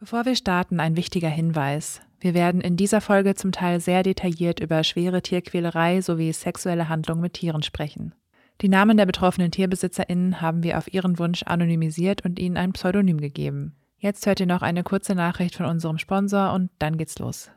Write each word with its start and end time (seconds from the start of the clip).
Bevor 0.00 0.24
wir 0.24 0.36
starten, 0.36 0.78
ein 0.78 0.96
wichtiger 0.96 1.28
Hinweis. 1.28 2.00
Wir 2.20 2.32
werden 2.32 2.60
in 2.60 2.76
dieser 2.76 3.00
Folge 3.00 3.34
zum 3.34 3.50
Teil 3.50 3.80
sehr 3.80 4.04
detailliert 4.04 4.60
über 4.60 4.84
schwere 4.84 5.22
Tierquälerei 5.22 6.02
sowie 6.02 6.32
sexuelle 6.32 6.88
Handlungen 6.88 7.20
mit 7.20 7.32
Tieren 7.32 7.64
sprechen. 7.64 8.14
Die 8.60 8.68
Namen 8.68 8.96
der 8.96 9.06
betroffenen 9.06 9.50
TierbesitzerInnen 9.50 10.40
haben 10.40 10.62
wir 10.62 10.78
auf 10.78 10.92
ihren 10.92 11.18
Wunsch 11.18 11.42
anonymisiert 11.42 12.24
und 12.24 12.38
ihnen 12.38 12.56
ein 12.56 12.72
Pseudonym 12.74 13.20
gegeben. 13.20 13.74
Jetzt 13.98 14.24
hört 14.26 14.38
ihr 14.38 14.46
noch 14.46 14.62
eine 14.62 14.84
kurze 14.84 15.16
Nachricht 15.16 15.56
von 15.56 15.66
unserem 15.66 15.98
Sponsor 15.98 16.52
und 16.52 16.70
dann 16.78 16.96
geht's 16.96 17.18
los. 17.18 17.50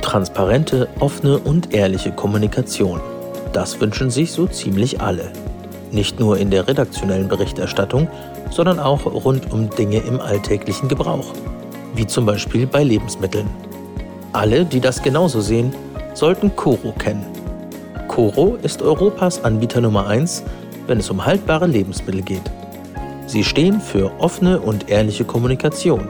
Transparente, 0.00 0.88
offene 0.98 1.38
und 1.38 1.72
ehrliche 1.72 2.10
Kommunikation. 2.10 3.00
Das 3.52 3.80
wünschen 3.80 4.10
sich 4.10 4.32
so 4.32 4.48
ziemlich 4.48 5.00
alle. 5.00 5.32
Nicht 5.92 6.18
nur 6.18 6.38
in 6.38 6.50
der 6.50 6.66
redaktionellen 6.66 7.28
Berichterstattung, 7.28 8.08
sondern 8.52 8.78
auch 8.78 9.06
rund 9.06 9.50
um 9.52 9.70
Dinge 9.70 9.98
im 9.98 10.20
alltäglichen 10.20 10.88
Gebrauch, 10.88 11.32
wie 11.94 12.06
zum 12.06 12.26
Beispiel 12.26 12.66
bei 12.66 12.84
Lebensmitteln. 12.84 13.48
Alle, 14.32 14.64
die 14.64 14.80
das 14.80 15.02
genauso 15.02 15.40
sehen, 15.40 15.74
sollten 16.14 16.54
Coro 16.54 16.92
kennen. 16.98 17.24
Coro 18.08 18.56
ist 18.62 18.82
Europas 18.82 19.42
Anbieter 19.42 19.80
Nummer 19.80 20.06
1, 20.06 20.42
wenn 20.86 20.98
es 20.98 21.10
um 21.10 21.24
haltbare 21.24 21.66
Lebensmittel 21.66 22.22
geht. 22.22 22.50
Sie 23.26 23.44
stehen 23.44 23.80
für 23.80 24.12
offene 24.18 24.60
und 24.60 24.90
ehrliche 24.90 25.24
Kommunikation. 25.24 26.08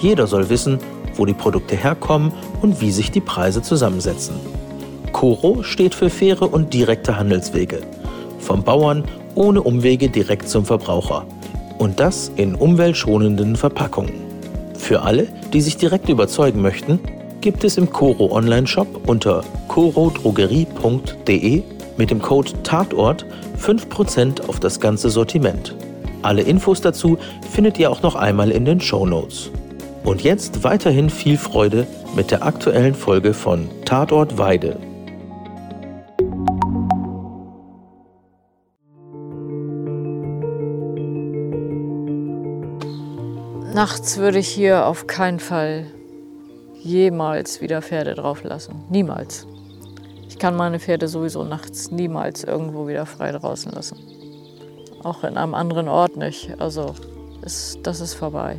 Jeder 0.00 0.26
soll 0.26 0.48
wissen, 0.48 0.78
wo 1.16 1.26
die 1.26 1.34
Produkte 1.34 1.76
herkommen 1.76 2.32
und 2.62 2.80
wie 2.80 2.90
sich 2.90 3.10
die 3.10 3.20
Preise 3.20 3.60
zusammensetzen. 3.60 4.36
Coro 5.12 5.62
steht 5.62 5.94
für 5.94 6.08
faire 6.08 6.50
und 6.50 6.72
direkte 6.72 7.18
Handelswege. 7.18 7.80
Vom 8.38 8.62
Bauern 8.62 9.04
ohne 9.34 9.60
Umwege 9.62 10.08
direkt 10.08 10.48
zum 10.48 10.64
Verbraucher 10.64 11.26
und 11.80 11.98
das 11.98 12.30
in 12.36 12.54
umweltschonenden 12.54 13.56
Verpackungen. 13.56 14.12
Für 14.78 15.00
alle, 15.02 15.26
die 15.52 15.62
sich 15.62 15.78
direkt 15.78 16.10
überzeugen 16.10 16.60
möchten, 16.60 17.00
gibt 17.40 17.64
es 17.64 17.78
im 17.78 17.90
Coro 17.90 18.30
Online-Shop 18.32 19.08
unter 19.08 19.42
corodrogerie.de 19.68 21.62
mit 21.96 22.10
dem 22.10 22.20
Code 22.20 22.52
Tatort 22.62 23.24
5% 23.58 24.46
auf 24.46 24.60
das 24.60 24.78
ganze 24.78 25.08
Sortiment. 25.08 25.74
Alle 26.20 26.42
Infos 26.42 26.82
dazu 26.82 27.16
findet 27.50 27.78
ihr 27.78 27.90
auch 27.90 28.02
noch 28.02 28.14
einmal 28.14 28.50
in 28.50 28.66
den 28.66 28.82
Show 28.82 29.06
Notes. 29.06 29.50
Und 30.04 30.22
jetzt 30.22 30.62
weiterhin 30.64 31.08
viel 31.08 31.38
Freude 31.38 31.86
mit 32.14 32.30
der 32.30 32.44
aktuellen 32.44 32.94
Folge 32.94 33.32
von 33.32 33.68
Tatort 33.86 34.36
Weide. 34.36 34.76
Nachts 43.72 44.18
würde 44.18 44.40
ich 44.40 44.48
hier 44.48 44.86
auf 44.86 45.06
keinen 45.06 45.38
Fall 45.38 45.86
jemals 46.82 47.60
wieder 47.60 47.80
Pferde 47.82 48.16
drauf 48.16 48.42
lassen. 48.42 48.84
Niemals. 48.90 49.46
Ich 50.28 50.38
kann 50.38 50.56
meine 50.56 50.80
Pferde 50.80 51.06
sowieso 51.06 51.44
nachts 51.44 51.92
niemals 51.92 52.42
irgendwo 52.42 52.88
wieder 52.88 53.06
frei 53.06 53.30
draußen 53.30 53.70
lassen. 53.70 53.96
Auch 55.04 55.22
in 55.22 55.36
einem 55.36 55.54
anderen 55.54 55.86
Ort 55.86 56.16
nicht. 56.16 56.60
Also 56.60 56.96
ist, 57.42 57.78
das 57.84 58.00
ist 58.00 58.14
vorbei. 58.14 58.58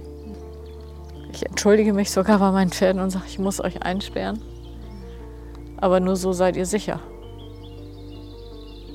Ich 1.34 1.46
entschuldige 1.46 1.92
mich 1.92 2.10
sogar 2.10 2.40
bei 2.40 2.52
meinen 2.52 2.72
Pferden 2.72 3.02
und 3.02 3.10
sage, 3.10 3.26
ich 3.28 3.38
muss 3.38 3.60
euch 3.60 3.84
einsperren. 3.84 4.42
Aber 5.76 6.00
nur 6.00 6.16
so 6.16 6.32
seid 6.32 6.56
ihr 6.56 6.66
sicher. 6.66 7.02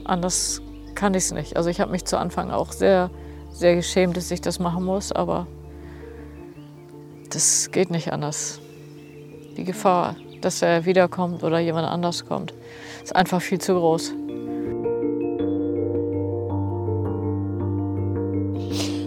Anders 0.05 0.62
kann 0.95 1.12
ich 1.12 1.25
es 1.25 1.33
nicht. 1.33 1.58
Also 1.58 1.69
ich 1.69 1.78
habe 1.78 1.91
mich 1.91 2.06
zu 2.06 2.19
Anfang 2.19 2.51
auch 2.51 2.73
sehr, 2.73 3.11
sehr 3.51 3.75
geschämt, 3.77 4.17
dass 4.17 4.30
ich 4.30 4.41
das 4.41 4.58
machen 4.58 4.83
muss, 4.83 5.12
aber 5.12 5.47
das 7.31 7.71
geht 7.71 7.91
nicht 7.91 8.13
anders. 8.13 8.61
Die 9.57 9.65
Gefahr, 9.65 10.17
dass 10.41 10.63
er 10.63 10.85
wiederkommt 10.85 11.43
oder 11.43 11.59
jemand 11.59 11.89
anders 11.89 12.27
kommt, 12.27 12.53
ist 13.03 13.14
einfach 13.14 13.41
viel 13.41 13.61
zu 13.61 13.75
groß. 13.75 14.13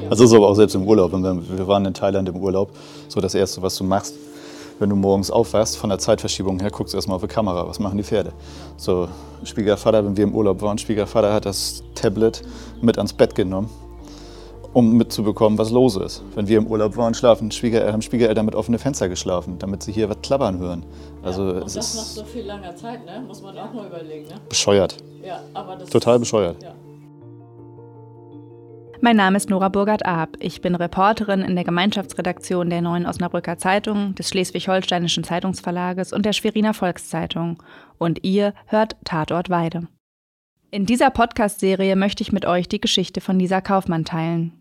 Also 0.10 0.26
so 0.26 0.38
aber 0.38 0.48
auch 0.48 0.56
selbst 0.56 0.74
im 0.74 0.88
Urlaub. 0.88 1.12
Wir 1.12 1.68
waren 1.68 1.86
in 1.86 1.94
Thailand 1.94 2.28
im 2.30 2.38
Urlaub. 2.38 2.72
So 3.08 3.22
das 3.22 3.36
Erste, 3.36 3.62
was 3.62 3.76
du 3.76 3.84
machst, 3.84 4.16
wenn 4.80 4.90
du 4.90 4.96
morgens 4.96 5.30
aufwachst, 5.30 5.78
von 5.78 5.90
der 5.90 6.00
Zeitverschiebung 6.00 6.60
her, 6.60 6.72
guckst 6.72 6.94
du 6.94 6.98
erstmal 6.98 7.16
auf 7.16 7.22
die 7.22 7.28
Kamera. 7.28 7.68
Was 7.68 7.80
machen 7.80 7.98
die 7.98 8.04
Pferde? 8.04 8.34
So, 8.78 9.08
Schwiegervater, 9.44 10.04
wenn 10.04 10.18
wir 10.18 10.24
im 10.24 10.34
Urlaub 10.34 10.62
waren, 10.62 10.78
Schwiegervater 10.78 11.32
hat 11.32 11.46
das 11.46 11.84
Tablet 11.94 12.42
mit 12.82 12.98
ans 12.98 13.14
Bett 13.14 13.36
genommen 13.36 13.70
um 14.74 14.98
mitzubekommen, 14.98 15.58
was 15.58 15.72
los 15.72 15.96
ist. 15.96 16.24
Wenn 16.36 16.48
wir 16.48 16.58
im 16.58 16.68
Urlaub 16.68 16.96
waren, 16.98 17.14
schlafen 17.14 17.52
Schwieger, 17.52 17.92
haben 17.92 18.02
Schwiegereltern 18.02 18.46
mit 18.46 18.56
offenen 18.56 18.80
Fenstern 18.80 19.10
geschlafen, 19.10 19.58
damit 19.60 19.84
sie 19.84 19.92
hier 19.92 20.10
was 20.10 20.22
klappern 20.22 20.60
hören. 20.60 20.86
Also 21.24 21.44
ja, 21.44 21.54
und 21.54 21.68
es 21.68 21.74
das 21.74 21.96
nach 21.96 22.04
so 22.04 22.24
viel 22.24 22.46
langer 22.46 22.76
Zeit, 22.76 23.06
ne? 23.06 23.24
muss 23.28 23.42
man 23.42 23.58
auch 23.58 23.74
mal 23.74 23.88
überlegen. 23.88 24.28
Ne? 24.28 24.36
Bescheuert. 24.48 24.98
Ja, 25.26 25.42
aber 25.54 25.76
das 25.76 25.90
Total 25.90 26.20
bescheuert. 26.20 26.62
Ja. 26.62 26.74
Mein 29.02 29.16
Name 29.16 29.38
ist 29.38 29.50
Nora 29.50 29.70
Burgert-Ab. 29.70 30.36
Ich 30.40 30.60
bin 30.60 30.76
Reporterin 30.76 31.40
in 31.40 31.56
der 31.56 31.64
Gemeinschaftsredaktion 31.64 32.70
der 32.70 32.82
Neuen 32.82 33.06
Osnabrücker 33.06 33.58
Zeitung, 33.58 34.14
des 34.16 34.28
Schleswig-Holsteinischen 34.28 35.24
Zeitungsverlages 35.24 36.12
und 36.12 36.26
der 36.26 36.34
Schweriner 36.34 36.74
Volkszeitung. 36.74 37.64
Und 37.98 38.26
ihr 38.26 38.54
hört 38.66 38.98
Tatort 39.06 39.50
Weide. 39.50 39.88
In 40.72 40.86
dieser 40.86 41.10
Podcast-Serie 41.10 41.96
möchte 41.96 42.22
ich 42.22 42.32
mit 42.32 42.46
euch 42.46 42.70
die 42.70 42.80
Geschichte 42.80 43.22
von 43.22 43.40
Lisa 43.40 43.60
Kaufmann 43.60 44.06
teilen. 44.06 44.54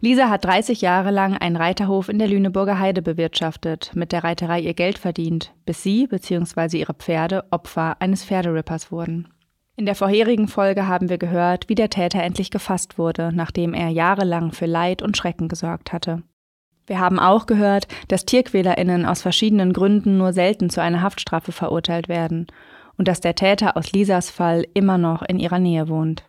Lisa 0.00 0.28
hat 0.28 0.44
30 0.44 0.80
Jahre 0.80 1.12
lang 1.12 1.36
einen 1.36 1.54
Reiterhof 1.54 2.08
in 2.08 2.18
der 2.18 2.26
Lüneburger 2.26 2.80
Heide 2.80 3.00
bewirtschaftet, 3.00 3.92
mit 3.94 4.10
der 4.10 4.24
Reiterei 4.24 4.58
ihr 4.58 4.74
Geld 4.74 4.98
verdient, 4.98 5.52
bis 5.64 5.84
sie 5.84 6.08
bzw. 6.08 6.78
ihre 6.78 6.94
Pferde 6.94 7.44
Opfer 7.52 7.94
eines 8.00 8.24
Pferderippers 8.24 8.90
wurden. 8.90 9.28
In 9.76 9.86
der 9.86 9.94
vorherigen 9.94 10.48
Folge 10.48 10.88
haben 10.88 11.08
wir 11.08 11.18
gehört, 11.18 11.68
wie 11.68 11.76
der 11.76 11.90
Täter 11.90 12.20
endlich 12.20 12.50
gefasst 12.50 12.98
wurde, 12.98 13.30
nachdem 13.32 13.72
er 13.72 13.90
jahrelang 13.90 14.50
für 14.50 14.66
Leid 14.66 15.00
und 15.00 15.16
Schrecken 15.16 15.46
gesorgt 15.46 15.92
hatte. 15.92 16.24
Wir 16.88 16.98
haben 16.98 17.20
auch 17.20 17.46
gehört, 17.46 17.86
dass 18.08 18.26
TierquälerInnen 18.26 19.06
aus 19.06 19.22
verschiedenen 19.22 19.72
Gründen 19.72 20.18
nur 20.18 20.32
selten 20.32 20.70
zu 20.70 20.82
einer 20.82 21.02
Haftstrafe 21.02 21.52
verurteilt 21.52 22.08
werden 22.08 22.48
und 23.02 23.08
dass 23.08 23.18
der 23.18 23.34
Täter 23.34 23.76
aus 23.76 23.90
Lisas 23.90 24.30
Fall 24.30 24.64
immer 24.74 24.96
noch 24.96 25.22
in 25.22 25.40
ihrer 25.40 25.58
Nähe 25.58 25.88
wohnt. 25.88 26.22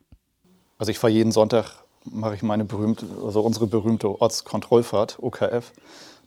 Also 0.80 0.90
ich 0.90 0.98
fahre 0.98 1.14
jeden 1.14 1.32
Sonntag 1.32 1.84
mache 2.06 2.34
ich 2.34 2.42
meine 2.42 2.66
berühmte, 2.66 3.06
also 3.24 3.42
unsere 3.42 3.68
berühmte 3.68 4.20
Ortskontrollfahrt, 4.20 5.20
OKF, 5.22 5.72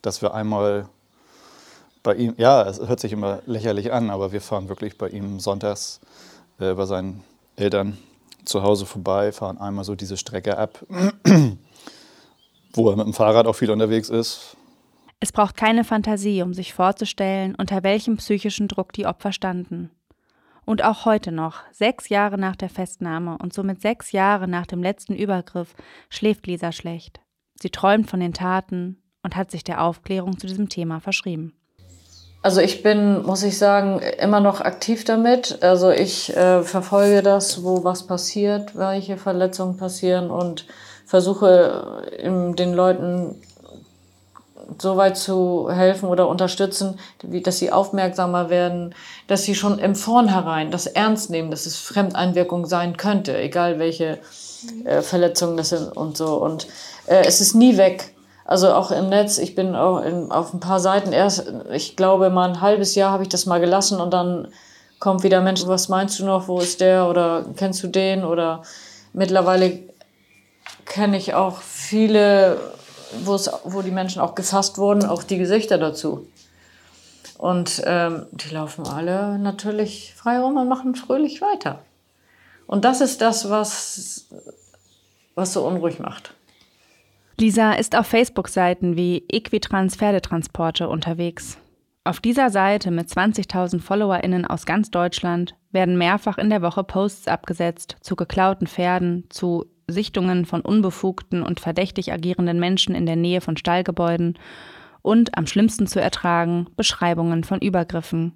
dass 0.03 0.23
wir 0.23 0.35
einmal 0.35 0.89
bei 2.05 2.15
ihm, 2.15 2.35
ja, 2.37 2.63
es 2.63 2.79
hört 2.79 3.01
sich 3.01 3.13
immer 3.13 3.43
lächerlich 3.47 3.93
an, 3.93 4.09
aber 4.09 4.31
wir 4.31 4.41
fahren 4.41 4.69
wirklich 4.69 4.97
bei 4.97 5.09
ihm 5.09 5.41
sonntags 5.41 6.01
äh, 6.61 6.75
bei 6.75 6.87
seinen 6.87 7.25
Eltern 7.57 7.99
zu 8.45 8.63
Hause 8.63 8.87
vorbei, 8.87 9.33
fahren 9.33 9.59
einmal 9.59 9.83
so 9.83 9.97
diese 9.97 10.17
Strecke 10.17 10.59
ab, 10.59 10.79
wo 12.73 12.89
er 12.89 12.95
mit 12.95 13.07
dem 13.07 13.15
Fahrrad 13.15 13.49
auch 13.49 13.55
viel 13.55 13.73
unterwegs 13.73 14.11
ist. 14.11 14.57
Es 15.19 15.33
braucht 15.33 15.57
keine 15.57 15.83
Fantasie, 15.83 16.43
um 16.43 16.55
sich 16.55 16.73
vorzustellen, 16.73 17.57
unter 17.57 17.83
welchem 17.83 18.19
psychischen 18.19 18.69
Druck 18.69 18.93
die 18.93 19.07
Opfer 19.07 19.33
standen. 19.33 19.91
Und 20.67 20.83
auch 20.83 21.05
heute 21.05 21.31
noch, 21.31 21.61
sechs 21.71 22.09
Jahre 22.09 22.39
nach 22.39 22.57
der 22.57 22.69
Festnahme 22.69 23.39
und 23.41 23.55
somit 23.55 23.81
sechs 23.81 24.11
Jahre 24.11 24.49
nach 24.49 24.67
dem 24.67 24.83
letzten 24.83 25.15
Übergriff, 25.15 25.75
schläft 26.11 26.49
Lisa 26.49 26.73
schlecht. 26.73 27.21
Sie 27.55 27.71
träumt 27.71 28.11
von 28.11 28.19
den 28.19 28.35
Taten 28.35 29.01
und 29.23 29.37
hat 29.37 29.53
sich 29.53 29.63
der 29.63 29.83
Aufklärung 29.83 30.39
zu 30.39 30.49
diesem 30.49 30.69
Thema 30.69 31.01
verschrieben. 31.01 31.55
Also 32.43 32.61
ich 32.61 32.83
bin, 32.83 33.23
muss 33.23 33.45
ich 33.45 33.59
sagen, 33.59 34.01
immer 34.19 34.41
noch 34.41 34.61
aktiv 34.61 35.05
damit. 35.05 35.63
Also 35.63 35.91
ich 35.91 36.37
äh, 36.37 36.63
verfolge 36.63 37.23
das, 37.23 37.63
wo 37.63 37.85
was 37.85 38.07
passiert, 38.07 38.77
welche 38.77 39.17
Verletzungen 39.17 39.77
passieren 39.77 40.31
und 40.31 40.67
versuche 41.05 42.09
äh, 42.19 42.55
den 42.55 42.75
Leuten 42.75 43.41
so 44.79 44.97
weit 44.97 45.17
zu 45.17 45.71
helfen 45.71 46.09
oder 46.09 46.29
unterstützen, 46.29 46.99
wie, 47.23 47.41
dass 47.41 47.59
sie 47.59 47.73
aufmerksamer 47.73 48.51
werden, 48.51 48.95
dass 49.27 49.45
sie 49.45 49.55
schon 49.55 49.79
im 49.79 49.95
Vornherein 49.95 50.71
das 50.71 50.87
ernst 50.87 51.31
nehmen, 51.31 51.51
dass 51.51 51.67
es 51.67 51.79
Fremdeinwirkung 51.79 52.67
sein 52.67 52.97
könnte, 52.97 53.37
egal 53.37 53.79
welche 53.79 54.19
äh, 54.85 55.03
Verletzungen 55.03 55.57
das 55.57 55.71
sind 55.71 55.97
und 55.97 56.17
so. 56.17 56.37
Und 56.37 56.67
äh, 57.07 57.25
es 57.27 57.41
ist 57.41 57.55
nie 57.55 57.77
weg. 57.77 58.13
Also 58.45 58.73
auch 58.73 58.91
im 58.91 59.09
Netz, 59.09 59.39
ich 59.39 59.55
bin 59.55 59.75
auch 59.75 60.05
in, 60.05 60.31
auf 60.31 60.55
ein 60.55 60.61
paar 60.61 60.79
Seiten 60.79 61.13
erst, 61.13 61.53
ich 61.73 61.97
glaube 61.97 62.31
mal 62.31 62.49
ein 62.49 62.61
halbes 62.61 62.95
Jahr 62.95 63.11
habe 63.11 63.25
ich 63.25 63.29
das 63.29 63.47
mal 63.47 63.61
gelassen 63.61 64.01
und 64.01 64.13
dann 64.13 64.49
kommt 65.01 65.25
wieder 65.25 65.41
Mensch, 65.41 65.67
was 65.67 65.89
meinst 65.89 66.21
du 66.21 66.25
noch, 66.25 66.47
wo 66.47 66.61
ist 66.61 66.81
der 66.81 67.09
oder 67.09 67.45
kennst 67.57 67.83
du 67.83 67.89
den 67.89 68.25
oder 68.25 68.63
mittlerweile 69.13 69.81
kenne 70.85 71.17
ich 71.17 71.35
auch 71.35 71.61
viele 71.61 72.59
wo 73.25 73.83
die 73.83 73.91
Menschen 73.91 74.21
auch 74.21 74.35
gefasst 74.35 74.79
wurden, 74.79 75.05
auch 75.05 75.23
die 75.23 75.39
Gesichter 75.39 75.79
dazu. 75.79 76.27
Und 77.39 77.83
ähm, 77.85 78.27
die 78.33 78.55
laufen 78.55 78.87
alle 78.87 79.39
natürlich 79.39 80.15
frei 80.17 80.39
rum 80.39 80.57
und 80.57 80.69
machen 80.69 80.95
fröhlich 80.95 81.41
weiter. 81.41 81.81
Und 82.67 82.85
das 82.85 83.01
ist 83.01 83.21
das, 83.21 83.51
was, 83.51 84.27
was 85.35 85.53
so 85.53 85.67
unruhig 85.67 85.99
macht. 85.99 86.35
Lisa 87.39 87.73
ist 87.73 87.95
auf 87.97 88.07
Facebook-Seiten 88.07 88.97
wie 88.97 89.25
Equitrans 89.29 89.97
Pferdetransporte 89.97 90.89
unterwegs. 90.89 91.59
Auf 92.05 92.21
dieser 92.21 92.51
Seite 92.51 92.91
mit 92.91 93.09
20.000 93.09 93.81
FollowerInnen 93.81 94.47
aus 94.47 94.65
ganz 94.65 94.91
Deutschland 94.91 95.55
werden 95.71 95.99
mehrfach 95.99 96.39
in 96.39 96.49
der 96.49 96.63
Woche 96.63 96.85
Posts 96.85 97.29
abgesetzt 97.29 97.97
zu 98.01 98.17
geklauten 98.17 98.67
Pferden, 98.67 99.25
zu 99.29 99.67
Sichtungen 99.89 100.45
von 100.47 100.61
unbefugten 100.61 101.43
und 101.43 101.61
verdächtig 101.61 102.13
agierenden 102.13 102.59
Menschen 102.59 102.95
in 102.95 103.07
der 103.07 103.17
Nähe 103.17 103.41
von 103.41 103.57
Stallgebäuden 103.57 104.39
und 105.03 105.39
am 105.39 105.47
schlimmsten 105.47 105.87
zu 105.87 106.01
ertragen 106.01 106.67
Beschreibungen 106.77 107.45
von 107.45 107.61
Übergriffen. 107.61 108.33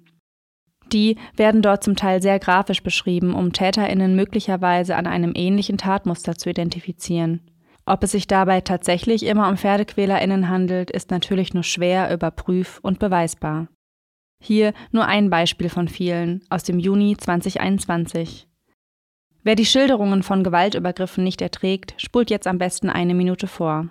Die 0.93 1.17
werden 1.35 1.61
dort 1.61 1.83
zum 1.83 1.95
Teil 1.95 2.21
sehr 2.21 2.39
grafisch 2.39 2.83
beschrieben, 2.83 3.33
um 3.33 3.53
Täterinnen 3.53 4.15
möglicherweise 4.15 4.95
an 4.95 5.07
einem 5.07 5.33
ähnlichen 5.35 5.77
Tatmuster 5.77 6.35
zu 6.35 6.49
identifizieren. 6.49 7.41
Ob 7.85 8.03
es 8.03 8.11
sich 8.11 8.27
dabei 8.27 8.61
tatsächlich 8.61 9.23
immer 9.25 9.49
um 9.49 9.57
PferdequälerInnen 9.57 10.49
handelt, 10.49 10.91
ist 10.91 11.11
natürlich 11.11 11.53
nur 11.53 11.63
schwer 11.63 12.13
überprüf- 12.13 12.79
und 12.81 12.99
beweisbar. 12.99 13.67
Hier 14.41 14.73
nur 14.91 15.05
ein 15.05 15.29
Beispiel 15.29 15.69
von 15.69 15.87
vielen 15.87 16.43
aus 16.49 16.63
dem 16.63 16.79
Juni 16.79 17.15
2021. 17.17 18.47
Wer 19.43 19.55
die 19.55 19.65
Schilderungen 19.65 20.21
von 20.21 20.43
Gewaltübergriffen 20.43 21.23
nicht 21.23 21.41
erträgt, 21.41 21.95
spult 21.97 22.29
jetzt 22.29 22.45
am 22.45 22.59
besten 22.59 22.91
eine 22.91 23.15
Minute 23.15 23.47
vor. 23.47 23.89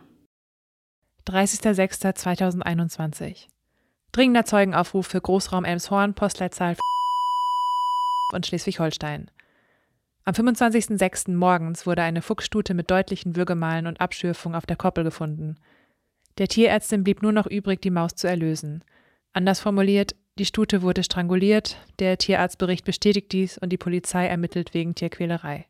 30.06.2021 1.26 3.48
Dringender 4.12 4.44
Zeugenaufruf 4.44 5.08
für 5.08 5.20
Großraum 5.20 5.64
Elmshorn, 5.64 6.14
Postleitzahl 6.14 6.76
und 8.32 8.46
Schleswig-Holstein. 8.46 9.28
Am 10.24 10.34
25.06. 10.34 11.32
morgens 11.32 11.84
wurde 11.84 12.02
eine 12.02 12.22
Fuchsstute 12.22 12.74
mit 12.74 12.88
deutlichen 12.88 13.34
Würgemalen 13.34 13.88
und 13.88 14.00
Abschürfung 14.00 14.54
auf 14.54 14.66
der 14.66 14.76
Koppel 14.76 15.02
gefunden. 15.02 15.56
Der 16.38 16.46
Tierärztin 16.46 17.02
blieb 17.02 17.22
nur 17.22 17.32
noch 17.32 17.46
übrig, 17.46 17.82
die 17.82 17.90
Maus 17.90 18.14
zu 18.14 18.28
erlösen. 18.28 18.84
Anders 19.32 19.58
formuliert, 19.58 20.14
die 20.40 20.46
Stute 20.46 20.80
wurde 20.80 21.04
stranguliert, 21.04 21.76
der 21.98 22.16
Tierarztbericht 22.16 22.86
bestätigt 22.86 23.30
dies 23.30 23.58
und 23.58 23.68
die 23.68 23.76
Polizei 23.76 24.26
ermittelt 24.26 24.72
wegen 24.72 24.94
Tierquälerei. 24.94 25.66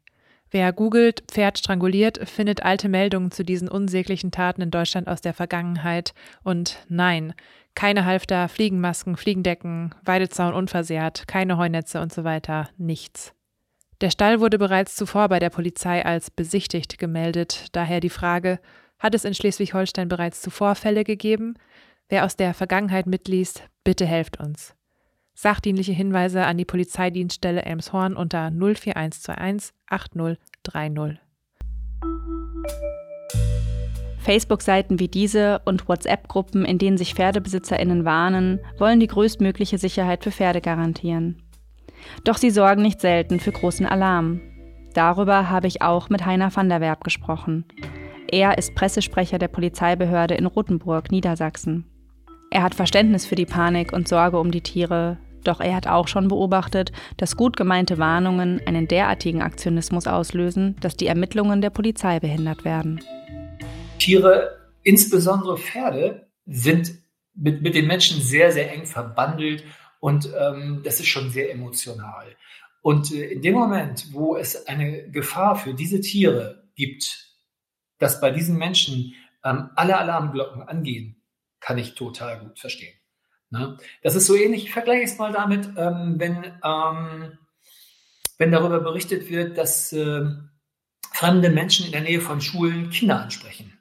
Wer 0.52 0.72
googelt 0.72 1.24
Pferd 1.26 1.58
stranguliert, 1.58 2.20
findet 2.28 2.62
alte 2.62 2.88
Meldungen 2.88 3.32
zu 3.32 3.44
diesen 3.44 3.68
unsäglichen 3.68 4.30
Taten 4.30 4.62
in 4.62 4.70
Deutschland 4.70 5.08
aus 5.08 5.22
der 5.22 5.34
Vergangenheit 5.34 6.14
und 6.44 6.78
nein, 6.88 7.34
keine 7.74 8.04
Halfter, 8.04 8.48
Fliegenmasken, 8.48 9.16
Fliegendecken, 9.16 9.92
Weidezaun 10.04 10.54
unversehrt, 10.54 11.26
keine 11.26 11.56
Heunetze 11.56 12.00
und 12.00 12.12
so 12.12 12.22
weiter, 12.22 12.68
nichts. 12.78 13.34
Der 14.00 14.10
Stall 14.10 14.38
wurde 14.38 14.56
bereits 14.56 14.94
zuvor 14.94 15.28
bei 15.28 15.40
der 15.40 15.50
Polizei 15.50 16.04
als 16.04 16.30
besichtigt 16.30 16.96
gemeldet, 16.98 17.66
daher 17.72 17.98
die 17.98 18.08
Frage, 18.08 18.60
hat 19.00 19.16
es 19.16 19.24
in 19.24 19.34
Schleswig-Holstein 19.34 20.08
bereits 20.08 20.40
zuvor 20.42 20.76
Fälle 20.76 21.02
gegeben? 21.02 21.54
Wer 22.08 22.24
aus 22.24 22.36
der 22.36 22.54
Vergangenheit 22.54 23.06
mitliest, 23.06 23.64
bitte 23.84 24.06
helft 24.06 24.40
uns. 24.40 24.74
Sachdienliche 25.34 25.92
Hinweise 25.92 26.44
an 26.44 26.58
die 26.58 26.64
Polizeidienststelle 26.64 27.62
Elmshorn 27.62 28.14
unter 28.14 28.50
04121 28.50 29.72
8030. 29.88 31.20
Facebook-Seiten 34.20 35.00
wie 35.00 35.08
diese 35.08 35.60
und 35.64 35.88
WhatsApp-Gruppen, 35.88 36.64
in 36.64 36.78
denen 36.78 36.98
sich 36.98 37.14
PferdebesitzerInnen 37.14 38.04
warnen, 38.04 38.60
wollen 38.78 39.00
die 39.00 39.06
größtmögliche 39.06 39.78
Sicherheit 39.78 40.22
für 40.22 40.30
Pferde 40.30 40.60
garantieren. 40.60 41.42
Doch 42.24 42.36
sie 42.36 42.50
sorgen 42.50 42.82
nicht 42.82 43.00
selten 43.00 43.40
für 43.40 43.52
großen 43.52 43.86
Alarm. 43.86 44.40
Darüber 44.94 45.48
habe 45.48 45.66
ich 45.66 45.82
auch 45.82 46.10
mit 46.10 46.26
Heiner 46.26 46.54
van 46.54 46.68
der 46.68 46.80
Werb 46.80 47.02
gesprochen. 47.02 47.64
Er 48.30 48.58
ist 48.58 48.74
Pressesprecher 48.74 49.38
der 49.38 49.48
Polizeibehörde 49.48 50.34
in 50.34 50.46
Rothenburg, 50.46 51.10
Niedersachsen. 51.10 51.89
Er 52.52 52.64
hat 52.64 52.74
Verständnis 52.74 53.26
für 53.26 53.36
die 53.36 53.46
Panik 53.46 53.92
und 53.92 54.08
Sorge 54.08 54.40
um 54.40 54.50
die 54.50 54.60
Tiere, 54.60 55.18
doch 55.44 55.60
er 55.60 55.76
hat 55.76 55.86
auch 55.86 56.08
schon 56.08 56.26
beobachtet, 56.26 56.90
dass 57.16 57.36
gut 57.36 57.56
gemeinte 57.56 57.98
Warnungen 57.98 58.60
einen 58.66 58.88
derartigen 58.88 59.40
Aktionismus 59.40 60.08
auslösen, 60.08 60.74
dass 60.80 60.96
die 60.96 61.06
Ermittlungen 61.06 61.60
der 61.60 61.70
Polizei 61.70 62.18
behindert 62.18 62.64
werden. 62.64 63.00
Tiere, 64.00 64.58
insbesondere 64.82 65.58
Pferde, 65.58 66.26
sind 66.44 66.92
mit, 67.34 67.62
mit 67.62 67.76
den 67.76 67.86
Menschen 67.86 68.20
sehr, 68.20 68.50
sehr 68.50 68.72
eng 68.72 68.84
verbandelt 68.84 69.62
und 70.00 70.28
ähm, 70.36 70.80
das 70.82 70.98
ist 70.98 71.06
schon 71.06 71.30
sehr 71.30 71.52
emotional. 71.52 72.26
Und 72.82 73.12
äh, 73.12 73.26
in 73.26 73.42
dem 73.42 73.54
Moment, 73.54 74.08
wo 74.12 74.36
es 74.36 74.66
eine 74.66 75.08
Gefahr 75.08 75.54
für 75.54 75.72
diese 75.72 76.00
Tiere 76.00 76.64
gibt, 76.74 77.28
dass 78.00 78.20
bei 78.20 78.32
diesen 78.32 78.58
Menschen 78.58 79.14
ähm, 79.44 79.70
alle 79.76 79.96
Alarmglocken 79.96 80.62
angehen, 80.62 81.19
kann 81.60 81.78
ich 81.78 81.94
total 81.94 82.40
gut 82.40 82.58
verstehen. 82.58 82.94
Ne? 83.50 83.78
Das 84.02 84.14
ist 84.14 84.26
so 84.26 84.34
ähnlich, 84.34 84.64
ich 84.64 84.72
vergleiche 84.72 85.04
es 85.04 85.18
mal 85.18 85.32
damit, 85.32 85.68
ähm, 85.76 86.14
wenn, 86.18 86.44
ähm, 86.64 87.38
wenn 88.38 88.52
darüber 88.52 88.80
berichtet 88.80 89.28
wird, 89.28 89.58
dass 89.58 89.92
äh, 89.92 90.24
fremde 91.12 91.50
Menschen 91.50 91.86
in 91.86 91.92
der 91.92 92.00
Nähe 92.00 92.20
von 92.20 92.40
Schulen 92.40 92.90
Kinder 92.90 93.20
ansprechen. 93.20 93.78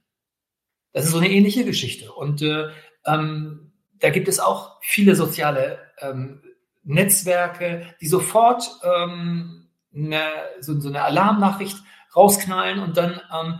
Das 0.91 1.05
ist 1.05 1.11
so 1.11 1.19
eine 1.19 1.29
ähnliche 1.29 1.65
Geschichte. 1.65 2.11
Und 2.11 2.41
äh, 2.41 2.69
ähm, 3.05 3.71
da 3.99 4.09
gibt 4.09 4.27
es 4.27 4.39
auch 4.39 4.79
viele 4.81 5.15
soziale 5.15 5.79
ähm, 5.99 6.41
Netzwerke, 6.83 7.95
die 8.01 8.07
sofort 8.07 8.63
ähm, 8.83 9.69
eine, 9.93 10.23
so, 10.59 10.79
so, 10.79 10.89
eine 10.89 11.03
Alarmnachricht 11.03 11.77
rausknallen 12.15 12.79
und 12.79 12.97
dann 12.97 13.21
ähm, 13.31 13.59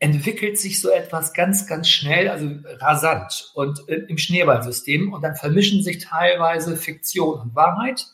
entwickelt 0.00 0.58
sich 0.58 0.80
so 0.80 0.90
etwas 0.90 1.34
ganz, 1.34 1.66
ganz 1.66 1.88
schnell, 1.88 2.28
also 2.28 2.48
rasant 2.80 3.50
und 3.54 3.88
äh, 3.88 3.96
im 4.08 4.18
Schneeballsystem 4.18 5.12
und 5.12 5.22
dann 5.22 5.34
vermischen 5.34 5.82
sich 5.82 5.98
teilweise 5.98 6.76
Fiktion 6.76 7.40
und 7.40 7.54
Wahrheit, 7.56 8.06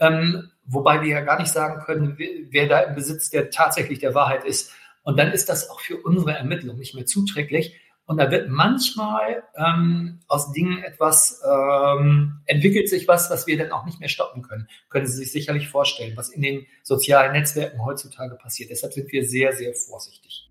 ähm, 0.00 0.50
wobei 0.64 1.02
wir 1.02 1.08
ja 1.08 1.20
gar 1.20 1.38
nicht 1.38 1.52
sagen 1.52 1.82
können, 1.84 2.18
wer 2.18 2.68
da 2.68 2.80
im 2.80 2.94
Besitz 2.94 3.30
der 3.30 3.50
tatsächlich 3.50 4.00
der 4.00 4.14
Wahrheit 4.14 4.44
ist. 4.44 4.72
Und 5.02 5.18
dann 5.18 5.32
ist 5.32 5.48
das 5.48 5.70
auch 5.70 5.80
für 5.80 5.98
unsere 5.98 6.32
Ermittlung 6.32 6.76
nicht 6.76 6.94
mehr 6.94 7.06
zuträglich. 7.06 7.80
Und 8.06 8.16
da 8.16 8.30
wird 8.32 8.48
manchmal 8.48 9.44
ähm, 9.56 10.18
aus 10.26 10.50
Dingen 10.50 10.82
etwas, 10.82 11.40
ähm, 11.48 12.40
entwickelt 12.46 12.88
sich 12.88 13.06
was, 13.06 13.30
was 13.30 13.46
wir 13.46 13.56
dann 13.56 13.70
auch 13.70 13.86
nicht 13.86 14.00
mehr 14.00 14.08
stoppen 14.08 14.42
können. 14.42 14.68
Können 14.88 15.06
Sie 15.06 15.16
sich 15.16 15.30
sicherlich 15.30 15.68
vorstellen, 15.68 16.16
was 16.16 16.28
in 16.28 16.42
den 16.42 16.66
sozialen 16.82 17.32
Netzwerken 17.32 17.84
heutzutage 17.84 18.34
passiert. 18.34 18.70
Deshalb 18.70 18.94
sind 18.94 19.12
wir 19.12 19.24
sehr, 19.24 19.52
sehr 19.52 19.74
vorsichtig. 19.74 20.49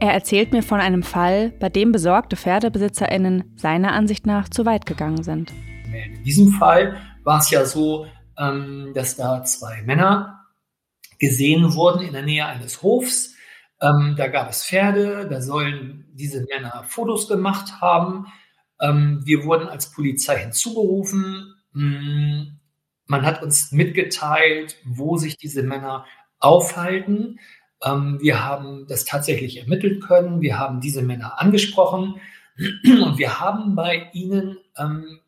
Er 0.00 0.12
erzählt 0.12 0.52
mir 0.52 0.62
von 0.62 0.80
einem 0.80 1.02
Fall, 1.02 1.50
bei 1.60 1.68
dem 1.68 1.92
besorgte 1.92 2.36
PferdebesitzerInnen 2.36 3.54
seiner 3.56 3.92
Ansicht 3.92 4.26
nach 4.26 4.48
zu 4.48 4.66
weit 4.66 4.86
gegangen 4.86 5.22
sind. 5.22 5.52
In 5.92 6.22
diesem 6.24 6.48
Fall 6.52 6.96
war 7.22 7.38
es 7.38 7.50
ja 7.50 7.64
so, 7.64 8.06
ähm, 8.38 8.92
dass 8.94 9.16
da 9.16 9.44
zwei 9.44 9.82
Männer 9.82 10.40
gesehen 11.18 11.74
wurden 11.74 12.02
in 12.02 12.12
der 12.12 12.22
Nähe 12.22 12.44
eines 12.46 12.82
Hofs 12.82 13.34
ähm, 13.84 14.14
da 14.16 14.28
gab 14.28 14.50
es 14.50 14.64
Pferde, 14.64 15.26
da 15.28 15.40
sollen 15.40 16.06
diese 16.12 16.44
Männer 16.44 16.84
Fotos 16.88 17.28
gemacht 17.28 17.80
haben. 17.80 18.26
Ähm, 18.80 19.22
wir 19.24 19.44
wurden 19.44 19.68
als 19.68 19.90
Polizei 19.92 20.38
hinzugerufen. 20.38 21.54
Mm, 21.72 22.58
man 23.06 23.26
hat 23.26 23.42
uns 23.42 23.72
mitgeteilt, 23.72 24.76
wo 24.84 25.16
sich 25.16 25.36
diese 25.36 25.62
Männer 25.62 26.06
aufhalten. 26.38 27.38
Ähm, 27.84 28.18
wir 28.20 28.44
haben 28.44 28.86
das 28.88 29.04
tatsächlich 29.04 29.58
ermitteln 29.58 30.00
können. 30.00 30.40
Wir 30.40 30.58
haben 30.58 30.80
diese 30.80 31.02
Männer 31.02 31.40
angesprochen 31.40 32.20
und 32.84 33.18
wir 33.18 33.40
haben 33.40 33.74
bei 33.74 34.10
ihnen 34.12 34.58
ähm, 34.76 35.20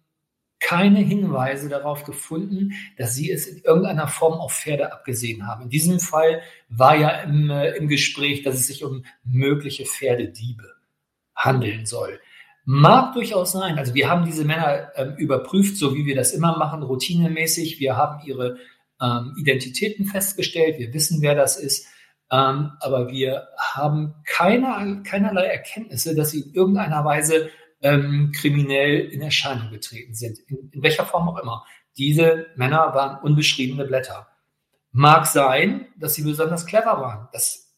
keine 0.59 1.01
Hinweise 1.01 1.69
darauf 1.69 2.05
gefunden, 2.05 2.73
dass 2.97 3.15
sie 3.15 3.31
es 3.31 3.47
in 3.47 3.63
irgendeiner 3.63 4.09
Form 4.09 4.35
auf 4.35 4.55
Pferde 4.55 4.93
abgesehen 4.93 5.47
haben. 5.47 5.65
In 5.65 5.69
diesem 5.69 6.01
Fall 6.01 6.41
war 6.69 6.97
ja 6.97 7.11
im, 7.21 7.51
äh, 7.51 7.77
im 7.77 7.89
Gespräch, 7.89 8.43
dass 8.43 8.55
es 8.57 8.67
sich 8.67 8.83
um 8.85 9.05
mögliche 9.23 9.85
Pferdediebe 9.85 10.75
handeln 11.35 11.85
soll. 11.85 12.21
Mag 12.65 13.13
durchaus 13.13 13.53
sein. 13.53 13.79
Also 13.79 13.95
wir 13.95 14.09
haben 14.09 14.25
diese 14.25 14.45
Männer 14.45 14.91
ähm, 14.97 15.15
überprüft, 15.19 15.77
so 15.77 15.95
wie 15.95 16.07
wir 16.07 16.17
das 16.17 16.33
immer 16.33 16.57
machen, 16.57 16.83
routinemäßig. 16.83 17.79
Wir 17.79 17.97
haben 17.97 18.27
ihre 18.27 18.57
ähm, 19.01 19.35
Identitäten 19.39 20.07
festgestellt. 20.07 20.79
Wir 20.79 20.93
wissen, 20.93 21.21
wer 21.21 21.35
das 21.35 21.59
ist. 21.59 21.87
Ähm, 22.31 22.73
aber 22.81 23.09
wir 23.09 23.49
haben 23.59 24.15
keine, 24.25 25.03
keinerlei 25.05 25.47
Erkenntnisse, 25.47 26.15
dass 26.15 26.31
sie 26.31 26.41
in 26.41 26.55
irgendeiner 26.55 27.05
Weise 27.05 27.51
ähm, 27.83 28.33
kriminell 28.35 29.01
in 29.01 29.23
Erscheinung 29.23 29.71
getreten 29.71 30.15
sind, 30.15 30.39
in, 30.49 30.71
in 30.73 30.83
welcher 30.83 31.07
Form 31.07 31.29
auch 31.29 31.39
immer. 31.39 31.65
Diese 31.97 32.47
Männer 32.57 32.95
waren 32.95 33.23
unbeschriebene 33.23 33.85
Blätter. 33.85 34.29
Mag 34.93 35.27
sein, 35.27 35.87
dass 35.97 36.15
sie 36.15 36.23
besonders 36.23 36.67
clever 36.67 37.01
waren. 37.01 37.29
Das 37.33 37.75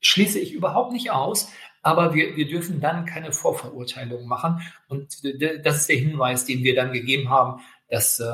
schließe 0.00 0.38
ich 0.38 0.52
überhaupt 0.52 0.92
nicht 0.92 1.10
aus. 1.10 1.48
Aber 1.82 2.14
wir, 2.14 2.36
wir 2.36 2.48
dürfen 2.48 2.80
dann 2.80 3.06
keine 3.06 3.30
Vorverurteilung 3.30 4.26
machen. 4.26 4.60
Und 4.88 5.22
das 5.64 5.76
ist 5.76 5.88
der 5.88 5.96
Hinweis, 5.96 6.44
den 6.44 6.64
wir 6.64 6.74
dann 6.74 6.92
gegeben 6.92 7.30
haben, 7.30 7.62
dass, 7.88 8.18
äh, 8.18 8.26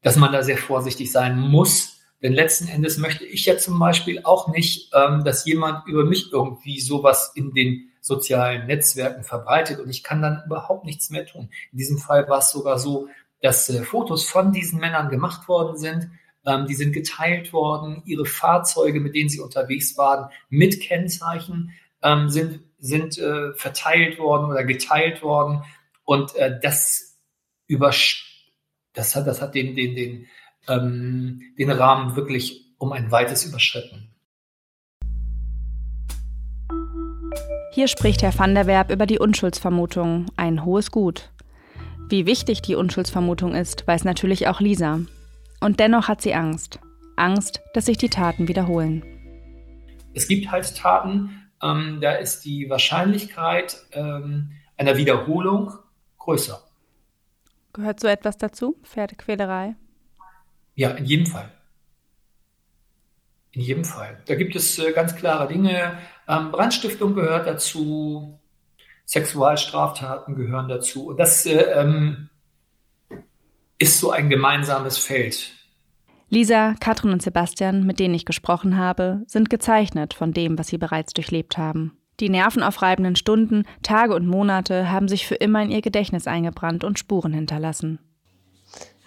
dass 0.00 0.16
man 0.16 0.32
da 0.32 0.42
sehr 0.42 0.56
vorsichtig 0.56 1.12
sein 1.12 1.38
muss, 1.38 2.00
Denn 2.24 2.32
letzten 2.32 2.68
Endes 2.68 2.96
möchte 2.96 3.26
ich 3.26 3.44
ja 3.44 3.58
zum 3.58 3.78
Beispiel 3.78 4.22
auch 4.24 4.48
nicht, 4.48 4.90
ähm, 4.94 5.24
dass 5.24 5.44
jemand 5.44 5.86
über 5.86 6.06
mich 6.06 6.32
irgendwie 6.32 6.80
sowas 6.80 7.32
in 7.34 7.52
den 7.52 7.90
sozialen 8.00 8.66
Netzwerken 8.66 9.24
verbreitet 9.24 9.78
und 9.78 9.90
ich 9.90 10.02
kann 10.02 10.22
dann 10.22 10.42
überhaupt 10.46 10.86
nichts 10.86 11.10
mehr 11.10 11.26
tun. 11.26 11.50
In 11.70 11.78
diesem 11.78 11.98
Fall 11.98 12.26
war 12.26 12.38
es 12.38 12.50
sogar 12.50 12.78
so, 12.78 13.08
dass 13.42 13.68
äh, 13.68 13.82
Fotos 13.82 14.26
von 14.26 14.52
diesen 14.52 14.80
Männern 14.80 15.10
gemacht 15.10 15.48
worden 15.48 15.76
sind. 15.76 16.10
Ähm, 16.46 16.66
die 16.66 16.74
sind 16.74 16.94
geteilt 16.94 17.52
worden. 17.52 18.02
Ihre 18.06 18.24
Fahrzeuge, 18.24 19.00
mit 19.00 19.14
denen 19.14 19.28
sie 19.28 19.40
unterwegs 19.40 19.98
waren, 19.98 20.30
mit 20.48 20.80
Kennzeichen 20.80 21.72
ähm, 22.02 22.30
sind, 22.30 22.60
sind 22.78 23.18
äh, 23.18 23.52
verteilt 23.52 24.18
worden 24.18 24.50
oder 24.50 24.64
geteilt 24.64 25.22
worden. 25.22 25.62
Und 26.04 26.34
äh, 26.36 26.58
das 26.58 27.18
über 27.66 27.92
das 28.94 29.14
hat, 29.14 29.26
das 29.26 29.42
hat 29.42 29.54
den, 29.54 29.74
den, 29.74 29.94
den, 29.94 30.26
ähm, 30.68 31.42
den 31.58 31.70
Rahmen 31.70 32.16
wirklich 32.16 32.74
um 32.78 32.92
ein 32.92 33.10
weites 33.10 33.44
überschritten. 33.44 34.10
Hier 37.72 37.88
spricht 37.88 38.22
Herr 38.22 38.38
van 38.38 38.54
der 38.54 38.66
Werb 38.66 38.92
über 38.92 39.06
die 39.06 39.18
Unschuldsvermutung, 39.18 40.26
ein 40.36 40.64
hohes 40.64 40.92
Gut. 40.92 41.30
Wie 42.08 42.26
wichtig 42.26 42.62
die 42.62 42.76
Unschuldsvermutung 42.76 43.54
ist, 43.54 43.86
weiß 43.86 44.04
natürlich 44.04 44.46
auch 44.46 44.60
Lisa. 44.60 45.00
Und 45.60 45.80
dennoch 45.80 46.06
hat 46.06 46.22
sie 46.22 46.34
Angst. 46.34 46.78
Angst, 47.16 47.62
dass 47.72 47.86
sich 47.86 47.96
die 47.96 48.10
Taten 48.10 48.46
wiederholen. 48.46 49.02
Es 50.12 50.28
gibt 50.28 50.50
halt 50.50 50.76
Taten, 50.76 51.30
ähm, 51.62 51.98
da 52.00 52.12
ist 52.12 52.44
die 52.44 52.68
Wahrscheinlichkeit 52.70 53.76
ähm, 53.92 54.52
einer 54.76 54.96
Wiederholung 54.96 55.72
größer. 56.18 56.62
Gehört 57.72 57.98
so 57.98 58.06
etwas 58.06 58.36
dazu? 58.36 58.76
Pferdequälerei? 58.84 59.74
Ja, 60.74 60.90
in 60.90 61.04
jedem 61.04 61.26
Fall. 61.26 61.50
In 63.52 63.60
jedem 63.60 63.84
Fall. 63.84 64.20
Da 64.26 64.34
gibt 64.34 64.56
es 64.56 64.78
äh, 64.78 64.92
ganz 64.92 65.14
klare 65.14 65.46
Dinge. 65.46 65.98
Ähm, 66.26 66.50
Brandstiftung 66.50 67.14
gehört 67.14 67.46
dazu, 67.46 68.40
Sexualstraftaten 69.06 70.34
gehören 70.34 70.68
dazu. 70.68 71.06
Und 71.08 71.18
das 71.18 71.46
äh, 71.46 71.58
ähm, 71.58 72.30
ist 73.78 74.00
so 74.00 74.10
ein 74.10 74.28
gemeinsames 74.28 74.98
Feld. 74.98 75.52
Lisa, 76.30 76.74
Katrin 76.80 77.12
und 77.12 77.22
Sebastian, 77.22 77.86
mit 77.86 78.00
denen 78.00 78.14
ich 78.14 78.24
gesprochen 78.24 78.76
habe, 78.76 79.22
sind 79.26 79.50
gezeichnet 79.50 80.14
von 80.14 80.32
dem, 80.32 80.58
was 80.58 80.68
sie 80.68 80.78
bereits 80.78 81.12
durchlebt 81.12 81.56
haben. 81.56 81.96
Die 82.20 82.28
nervenaufreibenden 82.28 83.14
Stunden, 83.14 83.64
Tage 83.82 84.14
und 84.14 84.26
Monate 84.26 84.90
haben 84.90 85.08
sich 85.08 85.26
für 85.26 85.34
immer 85.34 85.62
in 85.62 85.70
ihr 85.70 85.82
Gedächtnis 85.82 86.26
eingebrannt 86.26 86.82
und 86.82 86.98
Spuren 86.98 87.32
hinterlassen. 87.32 87.98